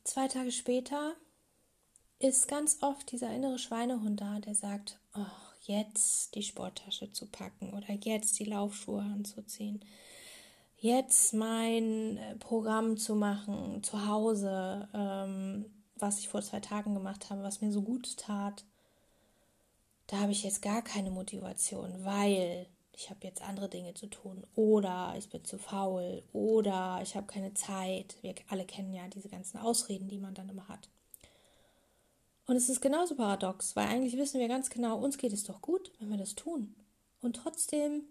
zwei 0.04 0.28
Tage 0.28 0.52
später, 0.52 1.14
ist 2.20 2.48
ganz 2.48 2.78
oft 2.82 3.12
dieser 3.12 3.34
innere 3.34 3.60
Schweinehund 3.60 4.22
da, 4.22 4.40
der 4.40 4.56
sagt, 4.56 4.98
oh, 5.14 5.26
jetzt 5.62 6.36
die 6.36 6.44
Sporttasche 6.44 7.12
zu 7.12 7.28
packen 7.28 7.74
oder 7.74 7.94
jetzt 7.94 8.40
die 8.40 8.46
Laufschuhe 8.46 9.02
anzuziehen, 9.02 9.84
jetzt 10.78 11.34
mein 11.34 12.18
äh, 12.18 12.36
Programm 12.38 12.98
zu 12.98 13.16
machen 13.16 13.84
zu 13.84 14.08
Hause, 14.08 14.88
ähm, 14.94 15.66
was 15.96 16.20
ich 16.20 16.30
vor 16.30 16.42
zwei 16.42 16.60
Tagen 16.60 16.94
gemacht 16.94 17.30
habe, 17.30 17.44
was 17.44 17.62
mir 17.62 17.72
so 17.72 17.82
gut 17.82 18.18
tat. 18.18 18.66
Da 20.08 20.20
habe 20.20 20.32
ich 20.32 20.44
jetzt 20.44 20.62
gar 20.62 20.82
keine 20.82 21.12
Motivation, 21.12 22.04
weil 22.04 22.68
ich 22.96 23.10
habe 23.10 23.20
jetzt 23.24 23.42
andere 23.42 23.70
Dinge 23.70 23.94
zu 23.94 24.08
tun 24.08 24.46
oder 24.56 25.16
ich 25.18 25.30
bin 25.30 25.44
zu 25.44 25.58
faul 25.58 26.24
oder 26.32 27.00
ich 27.02 27.16
habe 27.16 27.26
keine 27.26 27.54
Zeit. 27.54 28.18
Wir 28.22 28.36
alle 28.50 28.66
kennen 28.66 28.94
ja 28.94 29.08
diese 29.08 29.30
ganzen 29.30 29.58
Ausreden, 29.58 30.08
die 30.08 30.20
man 30.20 30.34
dann 30.34 30.50
immer 30.50 30.68
hat. 30.68 30.90
Und 32.46 32.56
es 32.56 32.70
ist 32.70 32.82
genauso 32.82 33.16
paradox, 33.16 33.76
weil 33.76 33.88
eigentlich 33.88 34.18
wissen 34.18 34.40
wir 34.40 34.48
ganz 34.48 34.70
genau, 34.70 34.98
uns 35.00 35.18
geht 35.18 35.34
es 35.34 35.44
doch 35.44 35.62
gut, 35.62 35.92
wenn 36.00 36.10
wir 36.10 36.18
das 36.18 36.36
tun. 36.36 36.76
Und 37.22 37.38
trotzdem 37.38 38.04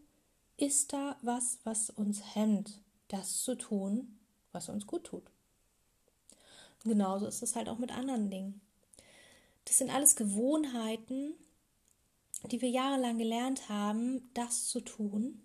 ist 0.57 0.93
da 0.93 1.17
was, 1.23 1.59
was 1.65 1.91
uns 1.91 2.35
hemmt, 2.35 2.81
das 3.09 3.43
zu 3.43 3.55
tun, 3.57 4.19
was 4.53 4.69
uns 4.69 4.87
gut 4.87 5.05
tut. 5.05 5.25
Genauso 6.85 7.27
ist 7.27 7.43
es 7.43 7.55
halt 7.55 7.69
auch 7.69 7.79
mit 7.79 7.93
anderen 7.93 8.31
Dingen. 8.31 8.61
Das 9.67 9.79
sind 9.79 9.95
alles 9.95 10.17
Gewohnheiten, 10.17 11.35
die 12.51 12.61
wir 12.61 12.71
jahrelang 12.71 13.19
gelernt 13.19 13.69
haben, 13.69 14.29
das 14.35 14.67
zu 14.67 14.81
tun, 14.81 15.43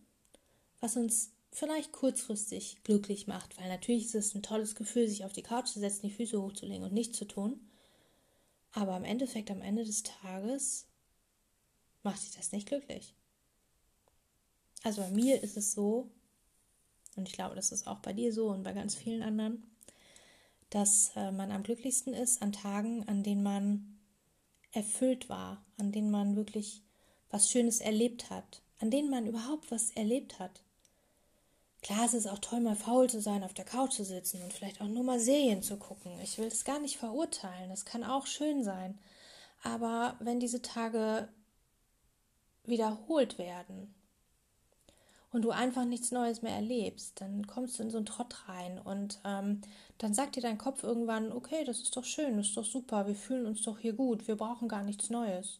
was 0.79 0.97
uns 0.97 1.31
vielleicht 1.51 1.91
kurzfristig 1.91 2.83
glücklich 2.83 3.27
macht, 3.27 3.57
weil 3.57 3.67
natürlich 3.67 4.05
ist 4.05 4.15
es 4.15 4.35
ein 4.35 4.43
tolles 4.43 4.75
Gefühl, 4.75 5.07
sich 5.07 5.25
auf 5.25 5.33
die 5.33 5.43
Couch 5.43 5.67
zu 5.67 5.79
setzen, 5.79 6.07
die 6.07 6.13
Füße 6.13 6.41
hochzulegen 6.41 6.83
und 6.83 6.93
nichts 6.93 7.17
zu 7.17 7.25
tun. 7.25 7.59
Aber 8.71 8.95
im 8.95 9.03
Endeffekt, 9.03 9.49
am 9.49 9.61
Ende 9.61 9.83
des 9.83 10.03
Tages 10.03 10.85
macht 12.03 12.21
sich 12.21 12.31
das 12.31 12.51
nicht 12.51 12.67
glücklich. 12.67 13.15
Also 14.83 15.01
bei 15.01 15.09
mir 15.09 15.41
ist 15.41 15.57
es 15.57 15.71
so, 15.71 16.11
und 17.15 17.27
ich 17.27 17.33
glaube, 17.33 17.55
das 17.55 17.71
ist 17.71 17.87
auch 17.87 17.99
bei 17.99 18.13
dir 18.13 18.31
so 18.31 18.49
und 18.49 18.63
bei 18.63 18.73
ganz 18.73 18.93
vielen 18.93 19.23
anderen, 19.23 19.63
dass 20.69 21.11
äh, 21.15 21.31
man 21.31 21.51
am 21.51 21.63
glücklichsten 21.63 22.13
ist 22.13 22.41
an 22.41 22.51
Tagen, 22.51 23.07
an 23.07 23.23
denen 23.23 23.41
man 23.41 23.97
erfüllt 24.71 25.29
war, 25.29 25.65
an 25.77 25.91
denen 25.91 26.11
man 26.11 26.35
wirklich 26.35 26.83
was 27.29 27.49
Schönes 27.49 27.81
erlebt 27.81 28.29
hat, 28.29 28.61
an 28.79 28.91
denen 28.91 29.09
man 29.09 29.27
überhaupt 29.27 29.71
was 29.71 29.91
erlebt 29.91 30.39
hat. 30.39 30.61
Klar, 31.81 32.05
es 32.05 32.13
ist 32.13 32.27
auch 32.27 32.39
toll, 32.39 32.59
mal 32.59 32.75
faul 32.75 33.09
zu 33.09 33.21
sein, 33.21 33.43
auf 33.43 33.53
der 33.53 33.65
Couch 33.65 33.93
zu 33.93 34.03
sitzen 34.03 34.41
und 34.41 34.51
vielleicht 34.51 34.81
auch 34.81 34.87
nur 34.87 35.03
mal 35.03 35.19
Serien 35.19 35.61
zu 35.61 35.77
gucken. 35.77 36.11
Ich 36.21 36.37
will 36.37 36.47
es 36.47 36.65
gar 36.65 36.79
nicht 36.79 36.97
verurteilen. 36.97 37.69
Das 37.69 37.85
kann 37.85 38.03
auch 38.03 38.25
schön 38.25 38.63
sein. 38.63 38.97
Aber 39.63 40.15
wenn 40.19 40.39
diese 40.39 40.61
Tage 40.61 41.27
wiederholt 42.65 43.37
werden 43.37 43.93
und 45.31 45.43
du 45.43 45.51
einfach 45.51 45.85
nichts 45.85 46.11
Neues 46.11 46.41
mehr 46.41 46.53
erlebst, 46.53 47.21
dann 47.21 47.47
kommst 47.47 47.79
du 47.79 47.83
in 47.83 47.89
so 47.89 47.97
einen 47.97 48.05
Trott 48.05 48.47
rein 48.47 48.79
und 48.79 49.19
ähm, 49.23 49.61
dann 49.97 50.13
sagt 50.13 50.35
dir 50.35 50.41
dein 50.41 50.57
Kopf 50.57 50.83
irgendwann, 50.83 51.31
okay, 51.31 51.63
das 51.63 51.79
ist 51.79 51.95
doch 51.95 52.03
schön, 52.03 52.37
das 52.37 52.47
ist 52.47 52.57
doch 52.57 52.65
super, 52.65 53.07
wir 53.07 53.15
fühlen 53.15 53.45
uns 53.45 53.61
doch 53.61 53.79
hier 53.79 53.93
gut, 53.93 54.27
wir 54.27 54.35
brauchen 54.35 54.67
gar 54.67 54.83
nichts 54.83 55.09
Neues. 55.09 55.59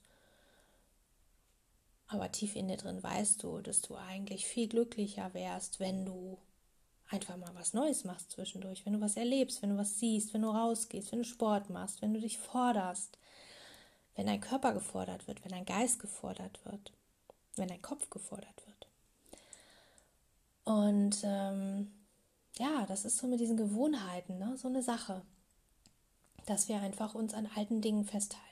Aber 2.07 2.31
tief 2.31 2.55
in 2.55 2.67
dir 2.67 2.77
drin 2.77 3.03
weißt 3.03 3.43
du, 3.43 3.59
dass 3.59 3.81
du 3.81 3.95
eigentlich 3.95 4.45
viel 4.45 4.67
glücklicher 4.67 5.33
wärst, 5.33 5.79
wenn 5.79 6.05
du 6.05 6.37
einfach 7.09 7.37
mal 7.37 7.53
was 7.53 7.73
Neues 7.73 8.03
machst 8.03 8.31
zwischendurch, 8.31 8.85
wenn 8.85 8.93
du 8.93 9.01
was 9.01 9.17
erlebst, 9.17 9.61
wenn 9.61 9.71
du 9.71 9.77
was 9.77 9.99
siehst, 9.99 10.33
wenn 10.33 10.41
du 10.41 10.49
rausgehst, 10.49 11.11
wenn 11.11 11.19
du 11.19 11.25
Sport 11.25 11.69
machst, 11.69 12.01
wenn 12.01 12.13
du 12.13 12.19
dich 12.19 12.37
forderst, 12.37 13.17
wenn 14.15 14.27
dein 14.27 14.41
Körper 14.41 14.73
gefordert 14.73 15.27
wird, 15.27 15.43
wenn 15.43 15.51
dein 15.51 15.65
Geist 15.65 15.99
gefordert 15.99 16.59
wird, 16.65 16.91
wenn 17.55 17.67
dein 17.67 17.81
Kopf 17.81 18.09
gefordert 18.09 18.65
wird. 18.65 18.87
Und 20.63 21.21
ähm, 21.23 21.91
ja, 22.57 22.85
das 22.87 23.05
ist 23.05 23.17
so 23.17 23.27
mit 23.27 23.39
diesen 23.39 23.57
Gewohnheiten, 23.57 24.37
ne? 24.37 24.57
so 24.57 24.67
eine 24.67 24.83
Sache, 24.83 25.21
dass 26.45 26.67
wir 26.67 26.81
einfach 26.81 27.15
uns 27.15 27.33
an 27.33 27.47
alten 27.55 27.81
Dingen 27.81 28.05
festhalten. 28.05 28.46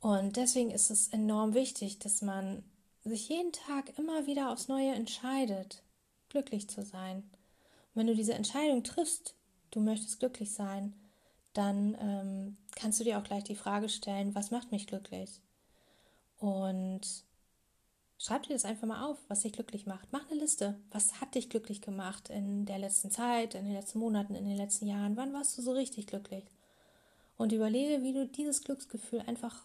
Und 0.00 0.36
deswegen 0.36 0.70
ist 0.70 0.90
es 0.90 1.08
enorm 1.08 1.54
wichtig, 1.54 1.98
dass 1.98 2.22
man 2.22 2.64
sich 3.04 3.28
jeden 3.28 3.52
Tag 3.52 3.98
immer 3.98 4.26
wieder 4.26 4.50
aufs 4.50 4.68
Neue 4.68 4.92
entscheidet, 4.92 5.82
glücklich 6.28 6.68
zu 6.68 6.82
sein. 6.82 7.18
Und 7.18 7.96
wenn 7.96 8.06
du 8.06 8.14
diese 8.14 8.34
Entscheidung 8.34 8.82
triffst, 8.82 9.34
du 9.70 9.80
möchtest 9.80 10.18
glücklich 10.18 10.52
sein, 10.52 10.94
dann 11.52 11.96
ähm, 12.00 12.56
kannst 12.76 13.00
du 13.00 13.04
dir 13.04 13.18
auch 13.18 13.24
gleich 13.24 13.44
die 13.44 13.56
Frage 13.56 13.88
stellen, 13.88 14.34
was 14.34 14.50
macht 14.50 14.70
mich 14.70 14.86
glücklich? 14.86 15.40
Und 16.38 17.00
schreib 18.18 18.44
dir 18.44 18.54
das 18.54 18.64
einfach 18.64 18.86
mal 18.86 19.04
auf, 19.04 19.18
was 19.28 19.40
dich 19.40 19.52
glücklich 19.52 19.86
macht. 19.86 20.08
Mach 20.12 20.30
eine 20.30 20.40
Liste. 20.40 20.80
Was 20.90 21.20
hat 21.20 21.34
dich 21.34 21.50
glücklich 21.50 21.82
gemacht 21.82 22.30
in 22.30 22.64
der 22.66 22.78
letzten 22.78 23.10
Zeit, 23.10 23.54
in 23.54 23.64
den 23.64 23.74
letzten 23.74 23.98
Monaten, 23.98 24.34
in 24.34 24.46
den 24.46 24.56
letzten 24.56 24.86
Jahren? 24.86 25.16
Wann 25.16 25.32
warst 25.32 25.58
du 25.58 25.62
so 25.62 25.72
richtig 25.72 26.06
glücklich? 26.06 26.44
Und 27.36 27.52
überlege, 27.52 28.02
wie 28.02 28.12
du 28.12 28.26
dieses 28.26 28.62
Glücksgefühl 28.62 29.20
einfach 29.20 29.64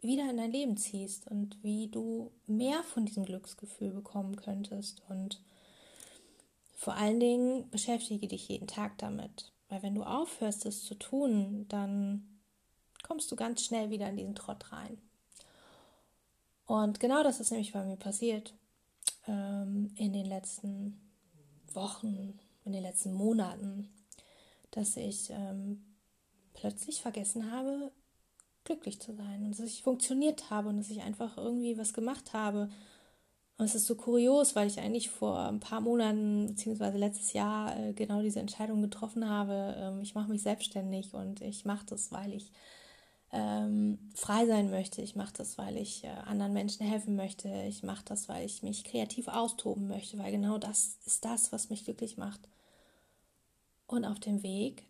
wieder 0.00 0.30
in 0.30 0.36
dein 0.36 0.52
Leben 0.52 0.76
ziehst 0.76 1.26
und 1.26 1.62
wie 1.62 1.88
du 1.88 2.30
mehr 2.46 2.82
von 2.84 3.04
diesem 3.04 3.24
Glücksgefühl 3.24 3.90
bekommen 3.90 4.36
könntest. 4.36 5.02
Und 5.08 5.42
vor 6.74 6.94
allen 6.94 7.20
Dingen 7.20 7.68
beschäftige 7.70 8.28
dich 8.28 8.48
jeden 8.48 8.68
Tag 8.68 8.98
damit. 8.98 9.52
Weil 9.68 9.82
wenn 9.82 9.94
du 9.94 10.04
aufhörst, 10.04 10.64
es 10.66 10.84
zu 10.84 10.94
tun, 10.94 11.66
dann 11.68 12.40
kommst 13.02 13.30
du 13.30 13.36
ganz 13.36 13.64
schnell 13.64 13.90
wieder 13.90 14.08
in 14.08 14.16
diesen 14.16 14.34
Trott 14.34 14.72
rein. 14.72 14.98
Und 16.66 17.00
genau 17.00 17.22
das 17.22 17.40
ist 17.40 17.50
nämlich 17.50 17.72
bei 17.72 17.84
mir 17.84 17.96
passiert 17.96 18.54
ähm, 19.26 19.90
in 19.96 20.12
den 20.12 20.26
letzten 20.26 21.00
Wochen, 21.72 22.38
in 22.64 22.72
den 22.72 22.82
letzten 22.82 23.14
Monaten, 23.14 23.88
dass 24.70 24.96
ich 24.96 25.30
ähm, 25.30 25.82
plötzlich 26.52 27.00
vergessen 27.00 27.50
habe, 27.50 27.90
glücklich 28.68 29.00
zu 29.00 29.14
sein 29.14 29.44
und 29.44 29.50
dass 29.50 29.66
ich 29.66 29.82
funktioniert 29.82 30.50
habe 30.50 30.68
und 30.68 30.76
dass 30.76 30.90
ich 30.90 31.02
einfach 31.02 31.36
irgendwie 31.36 31.76
was 31.76 31.92
gemacht 31.92 32.32
habe. 32.32 32.68
Und 33.56 33.64
es 33.64 33.74
ist 33.74 33.86
so 33.86 33.96
kurios, 33.96 34.54
weil 34.54 34.68
ich 34.68 34.78
eigentlich 34.78 35.10
vor 35.10 35.40
ein 35.40 35.58
paar 35.58 35.80
Monaten 35.80 36.46
beziehungsweise 36.46 36.96
letztes 36.96 37.32
Jahr 37.32 37.76
äh, 37.76 37.92
genau 37.92 38.22
diese 38.22 38.38
Entscheidung 38.38 38.82
getroffen 38.82 39.28
habe. 39.28 39.74
Ähm, 39.76 40.00
ich 40.00 40.14
mache 40.14 40.30
mich 40.30 40.42
selbstständig 40.42 41.12
und 41.12 41.40
ich 41.40 41.64
mache 41.64 41.84
das, 41.86 42.12
weil 42.12 42.34
ich 42.34 42.52
ähm, 43.32 43.98
frei 44.14 44.46
sein 44.46 44.70
möchte. 44.70 45.02
Ich 45.02 45.16
mache 45.16 45.32
das, 45.36 45.58
weil 45.58 45.76
ich 45.76 46.04
äh, 46.04 46.08
anderen 46.08 46.52
Menschen 46.52 46.86
helfen 46.86 47.16
möchte. 47.16 47.48
Ich 47.68 47.82
mache 47.82 48.04
das, 48.04 48.28
weil 48.28 48.46
ich 48.46 48.62
mich 48.62 48.84
kreativ 48.84 49.26
austoben 49.28 49.88
möchte, 49.88 50.18
weil 50.18 50.30
genau 50.30 50.58
das 50.58 50.98
ist 51.04 51.24
das, 51.24 51.50
was 51.50 51.68
mich 51.68 51.84
glücklich 51.84 52.16
macht. 52.16 52.40
Und 53.86 54.04
auf 54.04 54.20
dem 54.20 54.42
Weg 54.42 54.87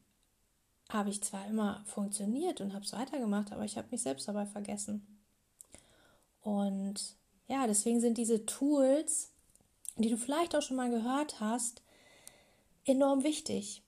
habe 0.89 1.11
ich 1.11 1.23
zwar 1.23 1.47
immer 1.47 1.83
funktioniert 1.87 2.61
und 2.61 2.73
habe 2.73 2.85
es 2.85 2.93
weitergemacht, 2.93 3.53
aber 3.53 3.65
ich 3.65 3.77
habe 3.77 3.89
mich 3.91 4.03
selbst 4.03 4.27
dabei 4.27 4.47
vergessen. 4.47 5.07
Und 6.43 7.17
ja, 7.47 7.67
deswegen 7.67 8.01
sind 8.01 8.17
diese 8.17 8.47
Tools, 8.47 9.33
die 9.97 10.09
du 10.09 10.17
vielleicht 10.17 10.55
auch 10.57 10.63
schon 10.63 10.77
mal 10.77 10.91
gehört 10.91 11.41
hast, 11.41 11.83
enorm 12.85 13.23
wichtig, 13.23 13.83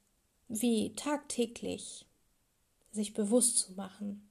wie 0.48 0.94
tagtäglich 0.94 2.06
sich 2.92 3.14
bewusst 3.14 3.58
zu 3.58 3.72
machen, 3.72 4.28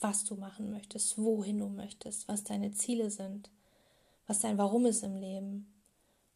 was 0.00 0.24
du 0.24 0.36
machen 0.36 0.70
möchtest, 0.70 1.18
wohin 1.18 1.58
du 1.58 1.68
möchtest, 1.68 2.26
was 2.28 2.44
deine 2.44 2.72
Ziele 2.72 3.10
sind, 3.10 3.50
was 4.26 4.38
dein 4.38 4.56
Warum 4.56 4.86
ist 4.86 5.02
im 5.02 5.16
Leben, 5.16 5.70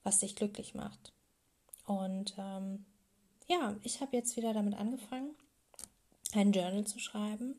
was 0.03 0.19
dich 0.19 0.37
glücklich 0.37 0.75
macht. 0.75 1.13
Und 1.87 2.35
ähm, 2.37 2.85
ja, 3.47 3.77
ich 3.83 4.01
habe 4.01 4.17
jetzt 4.17 4.37
wieder 4.37 4.53
damit 4.53 4.75
angefangen, 4.75 5.35
ein 6.33 6.53
Journal 6.53 6.87
zu 6.87 6.99
schreiben, 6.99 7.55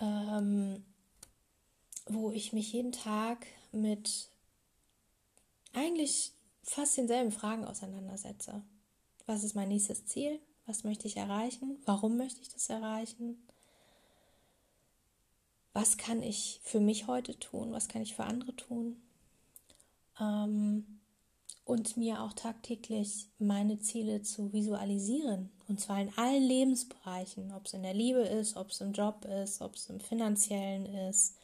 ähm, 0.00 0.84
wo 2.06 2.30
ich 2.30 2.52
mich 2.52 2.72
jeden 2.72 2.92
Tag 2.92 3.46
mit 3.72 4.28
eigentlich 5.72 6.32
fast 6.62 6.96
denselben 6.96 7.32
Fragen 7.32 7.64
auseinandersetze. 7.64 8.62
Was 9.26 9.44
ist 9.44 9.54
mein 9.54 9.68
nächstes 9.68 10.06
Ziel? 10.06 10.40
Was 10.66 10.84
möchte 10.84 11.06
ich 11.06 11.16
erreichen? 11.16 11.78
Warum 11.86 12.16
möchte 12.16 12.40
ich 12.40 12.48
das 12.48 12.68
erreichen? 12.68 13.42
Was 15.72 15.96
kann 15.96 16.22
ich 16.22 16.60
für 16.62 16.80
mich 16.80 17.06
heute 17.06 17.38
tun? 17.38 17.72
Was 17.72 17.88
kann 17.88 18.02
ich 18.02 18.14
für 18.14 18.24
andere 18.24 18.54
tun? 18.56 19.00
Ähm, 20.20 20.97
und 21.68 21.98
mir 21.98 22.22
auch 22.22 22.32
tagtäglich 22.32 23.28
meine 23.38 23.78
Ziele 23.78 24.22
zu 24.22 24.54
visualisieren. 24.54 25.50
Und 25.68 25.78
zwar 25.78 26.00
in 26.00 26.10
allen 26.16 26.42
Lebensbereichen, 26.42 27.52
ob 27.52 27.66
es 27.66 27.74
in 27.74 27.82
der 27.82 27.92
Liebe 27.92 28.20
ist, 28.20 28.56
ob 28.56 28.70
es 28.70 28.80
im 28.80 28.94
Job 28.94 29.26
ist, 29.26 29.60
ob 29.60 29.74
es 29.74 29.90
im 29.90 30.00
finanziellen 30.00 30.86
ist. 30.86 31.36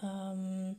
Ähm, 0.00 0.76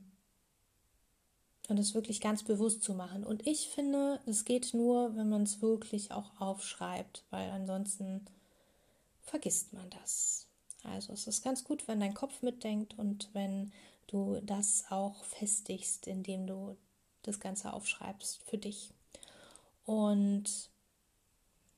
und 1.67 1.78
es 1.78 1.93
wirklich 1.93 2.21
ganz 2.21 2.43
bewusst 2.43 2.84
zu 2.84 2.93
machen. 2.93 3.26
Und 3.26 3.45
ich 3.45 3.67
finde, 3.67 4.21
es 4.26 4.45
geht 4.45 4.73
nur, 4.73 5.13
wenn 5.17 5.28
man 5.28 5.43
es 5.43 5.62
wirklich 5.62 6.13
auch 6.13 6.39
aufschreibt, 6.39 7.26
weil 7.32 7.52
ansonsten 7.52 8.26
vergisst 9.23 9.73
man 9.73 9.89
das. 9.89 10.47
Also 10.84 11.12
es 11.12 11.28
ist 11.28 11.43
ganz 11.43 11.65
gut, 11.65 11.89
wenn 11.89 11.99
dein 11.99 12.13
Kopf 12.13 12.41
mitdenkt 12.41 12.97
und 12.97 13.30
wenn 13.34 13.73
du 14.08 14.39
das 14.41 14.86
auch 14.89 15.21
festigst, 15.26 16.08
indem 16.08 16.47
du 16.47 16.78
das 17.23 17.39
Ganze 17.39 17.73
aufschreibst 17.73 18.41
für 18.43 18.57
dich. 18.57 18.91
Und 19.86 20.69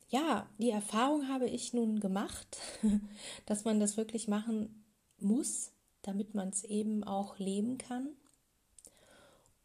ja, 0.10 0.48
die 0.58 0.70
Erfahrung 0.70 1.28
habe 1.28 1.48
ich 1.48 1.74
nun 1.74 2.00
gemacht, 2.00 2.58
dass 3.46 3.64
man 3.64 3.80
das 3.80 3.98
wirklich 3.98 4.28
machen 4.28 4.84
muss, 5.18 5.72
damit 6.02 6.36
man 6.36 6.50
es 6.50 6.64
eben 6.64 7.04
auch 7.04 7.40
leben 7.40 7.78
kann. 7.78 8.10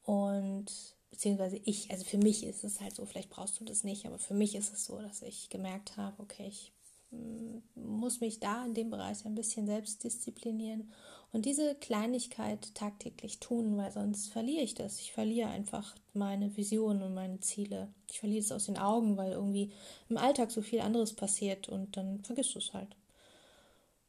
Und 0.02 0.66
beziehungsweise 1.10 1.60
ich, 1.64 1.90
also 1.90 2.04
für 2.04 2.18
mich 2.18 2.44
ist 2.44 2.64
es 2.64 2.80
halt 2.80 2.94
so, 2.94 3.04
vielleicht 3.04 3.30
brauchst 3.30 3.60
du 3.60 3.64
das 3.64 3.84
nicht, 3.84 4.06
aber 4.06 4.18
für 4.18 4.34
mich 4.34 4.54
ist 4.54 4.72
es 4.72 4.86
so, 4.86 5.00
dass 5.00 5.22
ich 5.22 5.50
gemerkt 5.50 5.96
habe, 5.96 6.22
okay, 6.22 6.46
ich 6.48 6.72
mm, 7.10 7.58
muss 7.74 8.20
mich 8.20 8.40
da 8.40 8.64
in 8.64 8.74
dem 8.74 8.90
Bereich 8.90 9.24
ein 9.26 9.34
bisschen 9.34 9.66
selbst 9.66 10.02
disziplinieren 10.02 10.90
und 11.32 11.46
diese 11.46 11.74
Kleinigkeit 11.76 12.74
tagtäglich 12.74 13.38
tun, 13.38 13.76
weil 13.76 13.92
sonst 13.92 14.32
verliere 14.32 14.62
ich 14.62 14.74
das. 14.74 14.98
Ich 15.00 15.12
verliere 15.12 15.48
einfach 15.48 15.94
meine 16.12 16.56
Visionen 16.56 17.02
und 17.02 17.14
meine 17.14 17.38
Ziele. 17.40 17.92
Ich 18.10 18.18
verliere 18.18 18.40
es 18.40 18.50
aus 18.50 18.66
den 18.66 18.78
Augen, 18.78 19.16
weil 19.16 19.32
irgendwie 19.32 19.70
im 20.08 20.16
Alltag 20.16 20.50
so 20.50 20.60
viel 20.60 20.80
anderes 20.80 21.14
passiert 21.14 21.68
und 21.68 21.96
dann 21.96 22.24
vergisst 22.24 22.54
du 22.54 22.58
es 22.58 22.72
halt. 22.74 22.96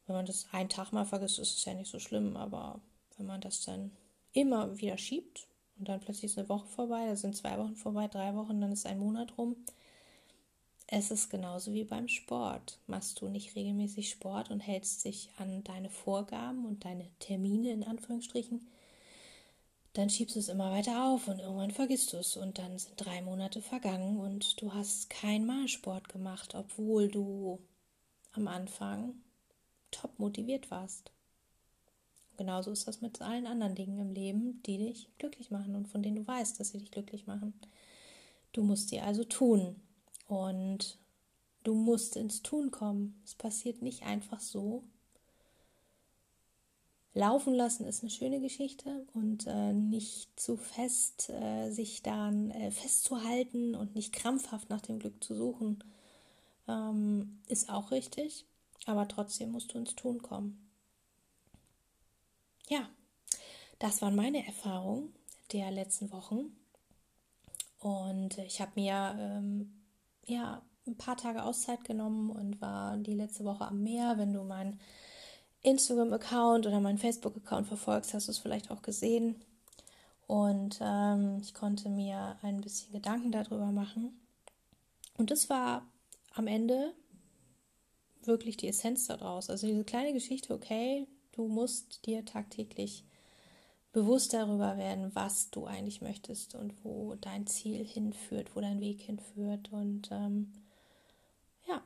Wenn 0.06 0.16
man 0.16 0.26
das 0.26 0.46
einen 0.50 0.68
Tag 0.68 0.92
mal 0.92 1.04
vergisst, 1.04 1.38
ist 1.38 1.56
es 1.58 1.64
ja 1.64 1.74
nicht 1.74 1.90
so 1.90 2.00
schlimm, 2.00 2.36
aber 2.36 2.80
wenn 3.16 3.26
man 3.26 3.40
das 3.40 3.64
dann 3.64 3.92
immer 4.32 4.78
wieder 4.80 4.98
schiebt 4.98 5.46
und 5.78 5.88
dann 5.88 6.00
plötzlich 6.00 6.32
ist 6.32 6.38
eine 6.38 6.48
Woche 6.48 6.66
vorbei, 6.66 7.06
da 7.06 7.14
sind 7.14 7.36
zwei 7.36 7.56
Wochen 7.56 7.76
vorbei, 7.76 8.08
drei 8.08 8.34
Wochen, 8.34 8.60
dann 8.60 8.72
ist 8.72 8.84
ein 8.84 8.98
Monat 8.98 9.38
rum, 9.38 9.56
es 10.94 11.10
ist 11.10 11.30
genauso 11.30 11.72
wie 11.72 11.84
beim 11.84 12.06
Sport. 12.06 12.78
Machst 12.86 13.22
du 13.22 13.28
nicht 13.28 13.56
regelmäßig 13.56 14.10
Sport 14.10 14.50
und 14.50 14.60
hältst 14.60 15.06
dich 15.06 15.30
an 15.38 15.64
deine 15.64 15.88
Vorgaben 15.88 16.66
und 16.66 16.84
deine 16.84 17.08
Termine 17.18 17.72
in 17.72 17.82
Anführungsstrichen, 17.82 18.68
dann 19.94 20.10
schiebst 20.10 20.36
du 20.36 20.40
es 20.40 20.50
immer 20.50 20.70
weiter 20.70 21.06
auf 21.06 21.28
und 21.28 21.38
irgendwann 21.38 21.70
vergisst 21.70 22.12
du 22.12 22.18
es 22.18 22.36
und 22.36 22.58
dann 22.58 22.78
sind 22.78 22.92
drei 22.96 23.22
Monate 23.22 23.62
vergangen 23.62 24.20
und 24.20 24.60
du 24.60 24.74
hast 24.74 25.08
kein 25.08 25.46
Mal 25.46 25.66
Sport 25.66 26.10
gemacht, 26.10 26.54
obwohl 26.54 27.08
du 27.08 27.58
am 28.32 28.46
Anfang 28.46 29.14
top 29.92 30.18
motiviert 30.18 30.70
warst. 30.70 31.10
Genauso 32.36 32.70
ist 32.70 32.86
das 32.86 33.00
mit 33.00 33.22
allen 33.22 33.46
anderen 33.46 33.74
Dingen 33.74 33.98
im 33.98 34.12
Leben, 34.12 34.62
die 34.64 34.76
dich 34.76 35.08
glücklich 35.16 35.50
machen 35.50 35.74
und 35.74 35.88
von 35.88 36.02
denen 36.02 36.16
du 36.16 36.26
weißt, 36.26 36.60
dass 36.60 36.68
sie 36.68 36.78
dich 36.78 36.90
glücklich 36.90 37.26
machen. 37.26 37.54
Du 38.52 38.62
musst 38.62 38.90
sie 38.90 39.00
also 39.00 39.24
tun. 39.24 39.80
Und 40.32 40.96
du 41.62 41.74
musst 41.74 42.16
ins 42.16 42.42
Tun 42.42 42.70
kommen. 42.70 43.20
Es 43.22 43.34
passiert 43.34 43.82
nicht 43.82 44.04
einfach 44.04 44.40
so. 44.40 44.82
Laufen 47.12 47.52
lassen 47.52 47.84
ist 47.84 48.00
eine 48.00 48.08
schöne 48.08 48.40
Geschichte 48.40 49.04
und 49.12 49.46
äh, 49.46 49.74
nicht 49.74 50.40
zu 50.40 50.56
fest 50.56 51.28
äh, 51.28 51.70
sich 51.70 52.02
daran 52.02 52.50
äh, 52.50 52.70
festzuhalten 52.70 53.74
und 53.74 53.94
nicht 53.94 54.14
krampfhaft 54.14 54.70
nach 54.70 54.80
dem 54.80 55.00
Glück 55.00 55.22
zu 55.22 55.34
suchen, 55.34 55.84
ähm, 56.66 57.42
ist 57.48 57.68
auch 57.68 57.90
richtig. 57.90 58.46
Aber 58.86 59.06
trotzdem 59.08 59.52
musst 59.52 59.74
du 59.74 59.78
ins 59.78 59.94
Tun 59.96 60.22
kommen. 60.22 60.66
Ja, 62.70 62.88
das 63.78 64.00
waren 64.00 64.16
meine 64.16 64.46
Erfahrungen 64.46 65.12
der 65.52 65.70
letzten 65.70 66.10
Wochen. 66.10 66.56
Und 67.80 68.38
ich 68.38 68.62
habe 68.62 68.72
mir 68.76 69.14
ähm, 69.18 69.81
ja, 70.26 70.62
ein 70.86 70.96
paar 70.96 71.16
Tage 71.16 71.44
Auszeit 71.44 71.84
genommen 71.84 72.30
und 72.30 72.60
war 72.60 72.96
die 72.96 73.14
letzte 73.14 73.44
Woche 73.44 73.66
am 73.66 73.82
Meer. 73.82 74.18
Wenn 74.18 74.32
du 74.32 74.42
meinen 74.42 74.80
Instagram-Account 75.62 76.66
oder 76.66 76.80
meinen 76.80 76.98
Facebook-Account 76.98 77.68
verfolgst, 77.68 78.14
hast 78.14 78.28
du 78.28 78.32
es 78.32 78.38
vielleicht 78.38 78.70
auch 78.70 78.82
gesehen. 78.82 79.36
Und 80.26 80.78
ähm, 80.80 81.38
ich 81.40 81.54
konnte 81.54 81.88
mir 81.88 82.36
ein 82.42 82.60
bisschen 82.60 82.92
Gedanken 82.92 83.32
darüber 83.32 83.70
machen. 83.70 84.18
Und 85.16 85.30
das 85.30 85.50
war 85.50 85.86
am 86.34 86.46
Ende 86.46 86.94
wirklich 88.24 88.56
die 88.56 88.68
Essenz 88.68 89.06
daraus. 89.06 89.50
Also 89.50 89.66
diese 89.66 89.84
kleine 89.84 90.12
Geschichte, 90.12 90.54
okay, 90.54 91.06
du 91.32 91.46
musst 91.48 92.06
dir 92.06 92.24
tagtäglich 92.24 93.04
bewusst 93.92 94.32
darüber 94.32 94.78
werden, 94.78 95.14
was 95.14 95.50
du 95.50 95.66
eigentlich 95.66 96.00
möchtest 96.00 96.54
und 96.54 96.72
wo 96.84 97.14
dein 97.16 97.46
Ziel 97.46 97.84
hinführt, 97.84 98.56
wo 98.56 98.60
dein 98.60 98.80
Weg 98.80 99.02
hinführt. 99.02 99.70
Und 99.70 100.10
ähm, 100.10 100.52
ja, 101.68 101.82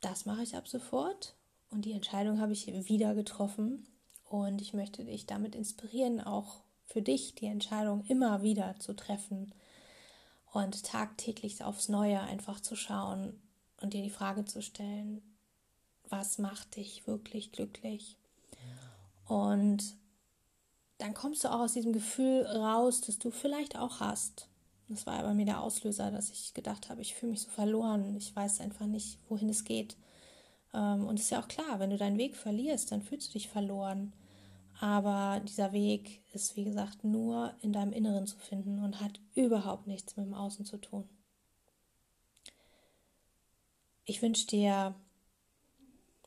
das 0.00 0.26
mache 0.26 0.42
ich 0.42 0.56
ab 0.56 0.66
sofort. 0.66 1.34
Und 1.70 1.84
die 1.84 1.92
Entscheidung 1.92 2.40
habe 2.40 2.52
ich 2.52 2.66
wieder 2.88 3.14
getroffen. 3.14 3.86
Und 4.24 4.60
ich 4.60 4.74
möchte 4.74 5.04
dich 5.04 5.26
damit 5.26 5.54
inspirieren, 5.54 6.20
auch 6.20 6.62
für 6.84 7.02
dich 7.02 7.34
die 7.34 7.46
Entscheidung 7.46 8.04
immer 8.06 8.42
wieder 8.42 8.76
zu 8.78 8.94
treffen 8.94 9.54
und 10.52 10.84
tagtäglich 10.84 11.62
aufs 11.62 11.88
Neue 11.88 12.20
einfach 12.20 12.60
zu 12.60 12.76
schauen 12.76 13.40
und 13.80 13.94
dir 13.94 14.02
die 14.02 14.10
Frage 14.10 14.44
zu 14.44 14.62
stellen, 14.62 15.22
was 16.08 16.38
macht 16.38 16.76
dich 16.76 17.06
wirklich 17.06 17.52
glücklich? 17.52 18.18
Und 19.26 19.96
dann 21.02 21.14
kommst 21.14 21.42
du 21.42 21.48
auch 21.48 21.58
aus 21.58 21.72
diesem 21.72 21.92
Gefühl 21.92 22.46
raus, 22.46 23.00
das 23.00 23.18
du 23.18 23.32
vielleicht 23.32 23.76
auch 23.76 23.98
hast. 23.98 24.46
Das 24.88 25.04
war 25.04 25.20
bei 25.22 25.34
mir 25.34 25.46
der 25.46 25.60
Auslöser, 25.60 26.12
dass 26.12 26.30
ich 26.30 26.54
gedacht 26.54 26.88
habe, 26.88 27.00
ich 27.00 27.14
fühle 27.14 27.32
mich 27.32 27.40
so 27.40 27.50
verloren, 27.50 28.16
ich 28.16 28.34
weiß 28.36 28.60
einfach 28.60 28.86
nicht, 28.86 29.18
wohin 29.28 29.48
es 29.48 29.64
geht. 29.64 29.96
Ähm, 30.72 31.06
und 31.06 31.18
es 31.18 31.24
ist 31.24 31.30
ja 31.30 31.40
auch 31.40 31.48
klar, 31.48 31.80
wenn 31.80 31.90
du 31.90 31.96
deinen 31.96 32.18
Weg 32.18 32.36
verlierst, 32.36 32.92
dann 32.92 33.02
fühlst 33.02 33.30
du 33.30 33.32
dich 33.32 33.48
verloren. 33.48 34.12
Aber 34.80 35.40
dieser 35.40 35.72
Weg 35.72 36.22
ist, 36.32 36.56
wie 36.56 36.64
gesagt, 36.64 37.02
nur 37.02 37.52
in 37.62 37.72
deinem 37.72 37.92
Inneren 37.92 38.28
zu 38.28 38.38
finden 38.38 38.82
und 38.84 39.00
hat 39.00 39.18
überhaupt 39.34 39.88
nichts 39.88 40.16
mit 40.16 40.26
dem 40.26 40.34
Außen 40.34 40.64
zu 40.64 40.76
tun. 40.76 41.08
Ich 44.04 44.22
wünsche 44.22 44.46
dir 44.46 44.94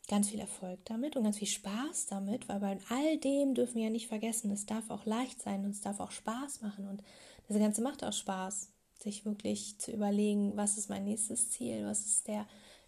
ganz 0.07 0.29
viel 0.29 0.39
Erfolg 0.39 0.79
damit 0.85 1.15
und 1.15 1.23
ganz 1.23 1.37
viel 1.37 1.47
Spaß 1.47 2.07
damit, 2.07 2.47
weil 2.47 2.59
bei 2.59 2.77
all 2.89 3.17
dem 3.17 3.55
dürfen 3.55 3.75
wir 3.75 3.85
ja 3.85 3.89
nicht 3.89 4.07
vergessen, 4.07 4.51
es 4.51 4.65
darf 4.65 4.89
auch 4.89 5.05
leicht 5.05 5.41
sein 5.41 5.65
und 5.65 5.71
es 5.71 5.81
darf 5.81 5.99
auch 5.99 6.11
Spaß 6.11 6.61
machen 6.61 6.87
und 6.87 7.03
das 7.47 7.57
Ganze 7.57 7.81
macht 7.81 8.03
auch 8.03 8.13
Spaß, 8.13 8.69
sich 8.99 9.25
wirklich 9.25 9.77
zu 9.77 9.91
überlegen, 9.91 10.55
was 10.55 10.77
ist 10.77 10.89
mein 10.89 11.05
nächstes 11.05 11.51
Ziel, 11.51 11.85
was 11.85 12.05
ist 12.05 12.27
der, 12.27 12.45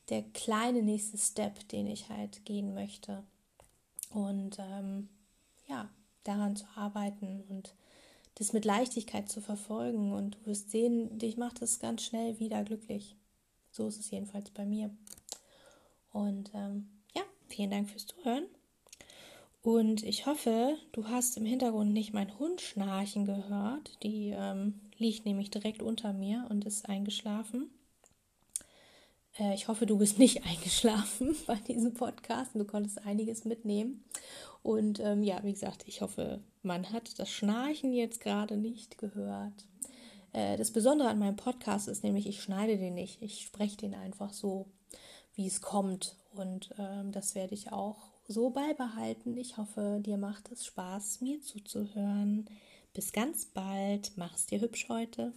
der 0.10 0.23
kleine 0.23 0.82
nächste 0.82 1.17
Step, 1.17 1.67
den 1.69 1.88
ich 1.88 2.10
halt 2.10 2.45
gehen 2.45 2.73
möchte 2.73 3.23
und 4.10 4.58
ähm, 4.60 5.10
ja, 5.67 5.89
daran 6.23 6.56
zu 6.56 6.65
arbeiten 6.75 7.43
und 7.49 7.73
das 8.36 8.53
mit 8.53 8.65
Leichtigkeit 8.65 9.30
zu 9.30 9.41
verfolgen 9.41 10.12
und 10.12 10.36
du 10.36 10.45
wirst 10.47 10.69
sehen, 10.69 11.17
dich 11.17 11.38
macht 11.38 11.62
es 11.62 11.80
ganz 11.80 12.03
schnell 12.03 12.39
wieder 12.39 12.63
glücklich. 12.63 13.15
So 13.71 13.88
ist 13.88 13.99
es 13.99 14.12
jedenfalls 14.12 14.51
bei 14.51 14.65
mir. 14.65 14.91
Und 16.12 16.51
ähm, 16.53 16.88
Vielen 17.58 17.72
Dank 17.72 17.89
fürs 17.89 18.06
Zuhören. 18.06 18.46
Und 19.63 20.04
ich 20.04 20.28
hoffe, 20.28 20.78
du 20.91 21.08
hast 21.08 21.38
im 21.38 21.46
Hintergrund 21.46 21.91
nicht 21.91 22.13
mein 22.13 22.38
Hund 22.38 22.62
schnarchen 22.62 23.26
gehört. 23.26 23.98
Die 24.04 24.30
ähm, 24.30 24.80
liegt 25.00 25.26
nämlich 25.26 25.50
direkt 25.50 25.82
unter 25.82 26.13
mir 26.13 26.46
und 26.52 26.65
ist 26.65 26.88
eingeschlafen. 26.88 27.72
Äh, 29.39 29.56
ich 29.56 29.67
hoffe, 29.67 29.88
du 29.88 29.98
bist 29.98 30.20
nicht 30.20 30.46
eingeschlafen 30.46 31.36
bei 31.48 31.56
diesem 31.56 31.96
Podcast 31.96 32.52
du 32.54 32.63
konntest 32.63 33.04
einiges 33.08 33.43
mitnehmen. 33.43 34.04
Und 34.62 35.00
ähm, 35.00 35.24
ja, 35.24 35.43
wie 35.43 35.54
gesagt, 35.54 35.84
ich 35.88 36.02
hoffe, 36.02 36.43
man 36.62 36.91
hat 36.91 37.17
das 37.17 37.32
Schnarchen 37.32 37.91
jetzt 37.91 38.22
gerade 38.22 38.56
nicht 38.56 39.00
gehört. 39.00 39.65
Äh, 40.32 40.58
das 40.58 40.70
Besondere 40.70 41.10
an 41.10 41.17
meinem 41.17 41.38
Podcast 41.38 41.88
ist 41.88 42.04
nämlich, 42.04 42.28
ich 42.28 42.43
schneide 42.43 42.78
den 42.78 42.93
nicht. 42.93 43.20
Ich 43.24 43.41
spreche 43.41 43.78
den 43.78 43.96
einfach 43.96 44.32
so, 44.32 44.67
wie 45.38 45.47
es 45.47 45.62
kommt. 45.62 46.17
Und 46.34 46.76
ähm, 46.78 47.13
das 47.13 47.34
werde 47.34 47.54
ich 47.54 47.71
auch 47.71 48.10
so 48.28 48.50
beibehalten. 48.50 49.38
Ich 49.38 49.56
hoffe, 49.56 50.02
dir 50.02 50.17
macht 50.17 50.52
es 50.52 50.65
Spaß, 50.65 51.21
mir 51.21 51.41
zuzuhören. 51.41 52.50
Bis 52.93 53.13
ganz 53.13 53.45
bald. 53.45 54.12
Mach's 54.17 54.47
dir 54.47 54.60
hübsch 54.60 54.89
heute. 54.89 55.32